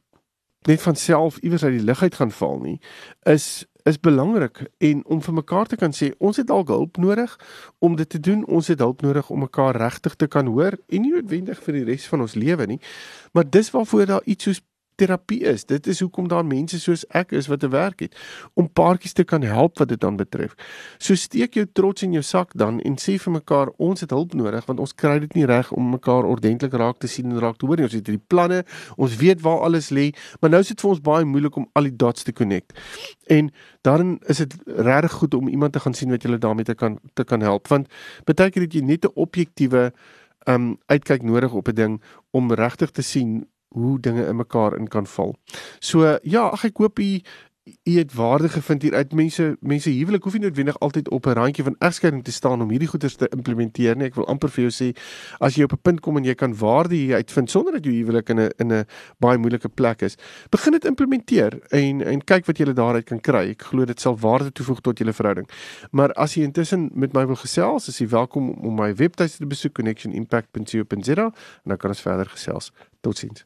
net 0.68 0.82
van 0.82 0.96
self 0.96 1.38
iewers 1.38 1.64
uit 1.64 1.78
die 1.78 1.86
lug 1.86 2.02
uit 2.02 2.16
gaan 2.16 2.32
val 2.32 2.60
nie 2.60 2.80
is 3.30 3.66
is 3.84 4.00
belangrik 4.00 4.64
en 4.78 5.06
om 5.06 5.22
vir 5.22 5.34
mekaar 5.34 5.68
te 5.68 5.76
kan 5.76 5.94
sê 5.96 6.12
ons 6.20 6.38
het 6.38 6.48
dalk 6.48 6.68
hulp 6.68 6.98
nodig 6.98 7.36
om 7.80 7.96
dit 7.96 8.10
te 8.10 8.20
doen. 8.20 8.46
Ons 8.46 8.68
het 8.68 8.80
hulp 8.80 9.02
nodig 9.02 9.30
om 9.30 9.40
mekaar 9.40 9.76
regtig 9.76 10.16
te 10.16 10.28
kan 10.28 10.48
hoor 10.48 10.78
en 10.88 11.02
nie 11.02 11.14
noodwendig 11.14 11.62
vir 11.64 11.80
die 11.80 11.86
res 11.90 12.08
van 12.12 12.22
ons 12.22 12.36
lewe 12.36 12.68
nie. 12.68 12.80
Maar 13.34 13.50
dis 13.50 13.72
waarvoor 13.72 14.06
daar 14.06 14.26
iets 14.26 14.44
soos 14.44 14.62
terapie 15.02 15.42
is. 15.50 15.66
Dit 15.66 15.88
is 15.88 16.00
hoekom 16.04 16.30
daar 16.32 16.46
mense 16.46 16.80
soos 16.80 17.04
ek 17.18 17.34
is 17.38 17.50
wat 17.52 17.64
'n 17.64 17.74
werk 17.74 18.00
het 18.00 18.16
om 18.54 18.70
paartjies 18.70 19.14
te 19.14 19.24
kan 19.24 19.42
help 19.42 19.78
wat 19.78 19.88
dit 19.88 20.00
dan 20.00 20.16
betref. 20.16 20.54
So 20.98 21.16
steek 21.16 21.54
jou 21.54 21.66
trots 21.74 22.04
in 22.04 22.12
jou 22.12 22.24
sak 22.24 22.54
dan 22.56 22.80
en 22.82 22.96
sê 22.96 23.18
vir 23.18 23.34
mekaar 23.34 23.70
ons 23.78 24.02
het 24.02 24.10
hulp 24.10 24.34
nodig 24.34 24.66
want 24.66 24.80
ons 24.80 24.94
kry 24.94 25.20
dit 25.20 25.34
nie 25.34 25.46
reg 25.46 25.72
om 25.72 25.90
mekaar 25.90 26.24
ordentlik 26.24 26.74
raak 26.74 27.00
te 27.00 27.08
sien 27.08 27.32
en 27.32 27.40
raak 27.40 27.58
te 27.58 27.66
hoor 27.66 27.78
nie. 27.78 27.86
Ons 27.86 27.94
het 27.94 28.08
hierdie 28.08 28.28
planne, 28.28 28.64
ons 28.98 29.16
weet 29.16 29.42
waar 29.42 29.60
alles 29.60 29.90
lê, 29.90 30.14
maar 30.40 30.50
nou 30.50 30.62
is 30.62 30.68
dit 30.68 30.82
vir 30.82 30.90
ons 30.90 31.02
baie 31.02 31.26
moeilik 31.26 31.56
om 31.56 31.70
al 31.74 31.84
die 31.84 31.96
dots 31.96 32.24
te 32.24 32.34
connect. 32.34 32.74
En 33.28 33.52
dan 33.82 34.20
is 34.28 34.38
dit 34.38 34.56
regtig 34.66 35.12
goed 35.12 35.34
om 35.34 35.48
iemand 35.48 35.74
te 35.74 35.80
gaan 35.80 35.94
sien 35.94 36.10
wat 36.10 36.22
julle 36.22 36.38
daarmee 36.38 36.66
te 36.66 36.76
kan 36.76 37.00
te 37.14 37.24
kan 37.24 37.42
help 37.42 37.68
want 37.68 37.88
baie 38.26 38.50
keer 38.50 38.64
het 38.64 38.74
jy 38.74 38.82
net 38.82 39.06
'n 39.06 39.12
objektiewe 39.16 39.92
um 40.50 40.78
uitkyk 40.86 41.22
nodig 41.22 41.54
op 41.54 41.68
'n 41.68 41.76
ding 41.76 42.02
om 42.32 42.54
regtig 42.54 42.92
te 42.92 43.02
sien 43.02 43.48
hoe 43.74 44.00
dinge 44.00 44.26
in 44.26 44.36
mekaar 44.36 44.78
in 44.78 44.88
kan 44.88 45.08
val. 45.08 45.36
So 45.80 46.18
ja, 46.22 46.48
ag 46.52 46.66
ek 46.68 46.78
hoop 46.78 47.00
u 47.00 47.22
u 47.84 47.98
het 47.98 48.14
waarde 48.14 48.50
gevind 48.50 48.82
hier 48.82 48.94
uit 48.94 49.14
mense 49.14 49.58
mense 49.60 49.90
huwelik 49.90 50.24
hoef 50.24 50.34
nie 50.34 50.42
noodwendig 50.42 50.80
altyd 50.80 51.10
op 51.10 51.26
'n 51.26 51.30
randjie 51.30 51.64
van 51.64 51.76
egskeiding 51.80 52.24
te 52.24 52.32
staan 52.32 52.62
om 52.62 52.70
hierdie 52.70 52.88
goeders 52.88 53.16
te 53.16 53.28
implementeer 53.28 53.96
nie. 53.96 54.06
Ek 54.06 54.16
wil 54.16 54.28
amper 54.28 54.50
vir 54.50 54.70
jou 54.70 54.72
sê 54.72 54.98
as 55.40 55.56
jy 55.56 55.64
op 55.64 55.74
'n 55.74 55.82
punt 55.82 56.00
kom 56.00 56.18
en 56.18 56.24
jy 56.24 56.34
kan 56.34 56.58
waarde 56.58 56.96
hier 56.96 57.16
uitvind 57.16 57.50
sonder 57.50 57.74
dat 57.74 57.86
jou 57.86 57.96
huwelik 57.96 58.30
in 58.30 58.40
'n 58.40 58.50
in 58.58 58.72
'n 58.74 58.86
baie 59.20 59.38
moeilike 59.38 59.70
plek 59.70 60.02
is, 60.02 60.16
begin 60.50 60.72
dit 60.72 60.86
implementeer 60.86 61.60
en 61.70 62.02
en 62.02 62.24
kyk 62.24 62.46
wat 62.46 62.58
jy 62.58 62.74
daaruit 62.74 63.06
kan 63.06 63.22
kry. 63.22 63.50
Ek 63.50 63.62
glo 63.62 63.86
dit 63.86 64.00
sal 64.00 64.18
waarde 64.18 64.52
toevoeg 64.52 64.82
tot 64.82 64.98
julle 64.98 65.14
verhouding. 65.14 65.50
Maar 65.92 66.12
as 66.14 66.34
jy 66.34 66.44
intussen 66.44 66.90
met 66.94 67.14
my 67.14 67.26
wil 67.26 67.36
gesels, 67.36 67.88
is 67.88 67.98
jy 67.98 68.08
welkom 68.08 68.50
om 68.50 68.76
my 68.76 68.96
webtuiste 68.96 69.38
te 69.38 69.46
besoek 69.46 69.74
connectionimpact.co.za 69.74 71.26
en 71.26 71.34
dan 71.66 71.78
kan 71.78 71.90
ons 71.90 72.02
verder 72.02 72.26
gesels. 72.26 72.72
Totsiens. 73.02 73.46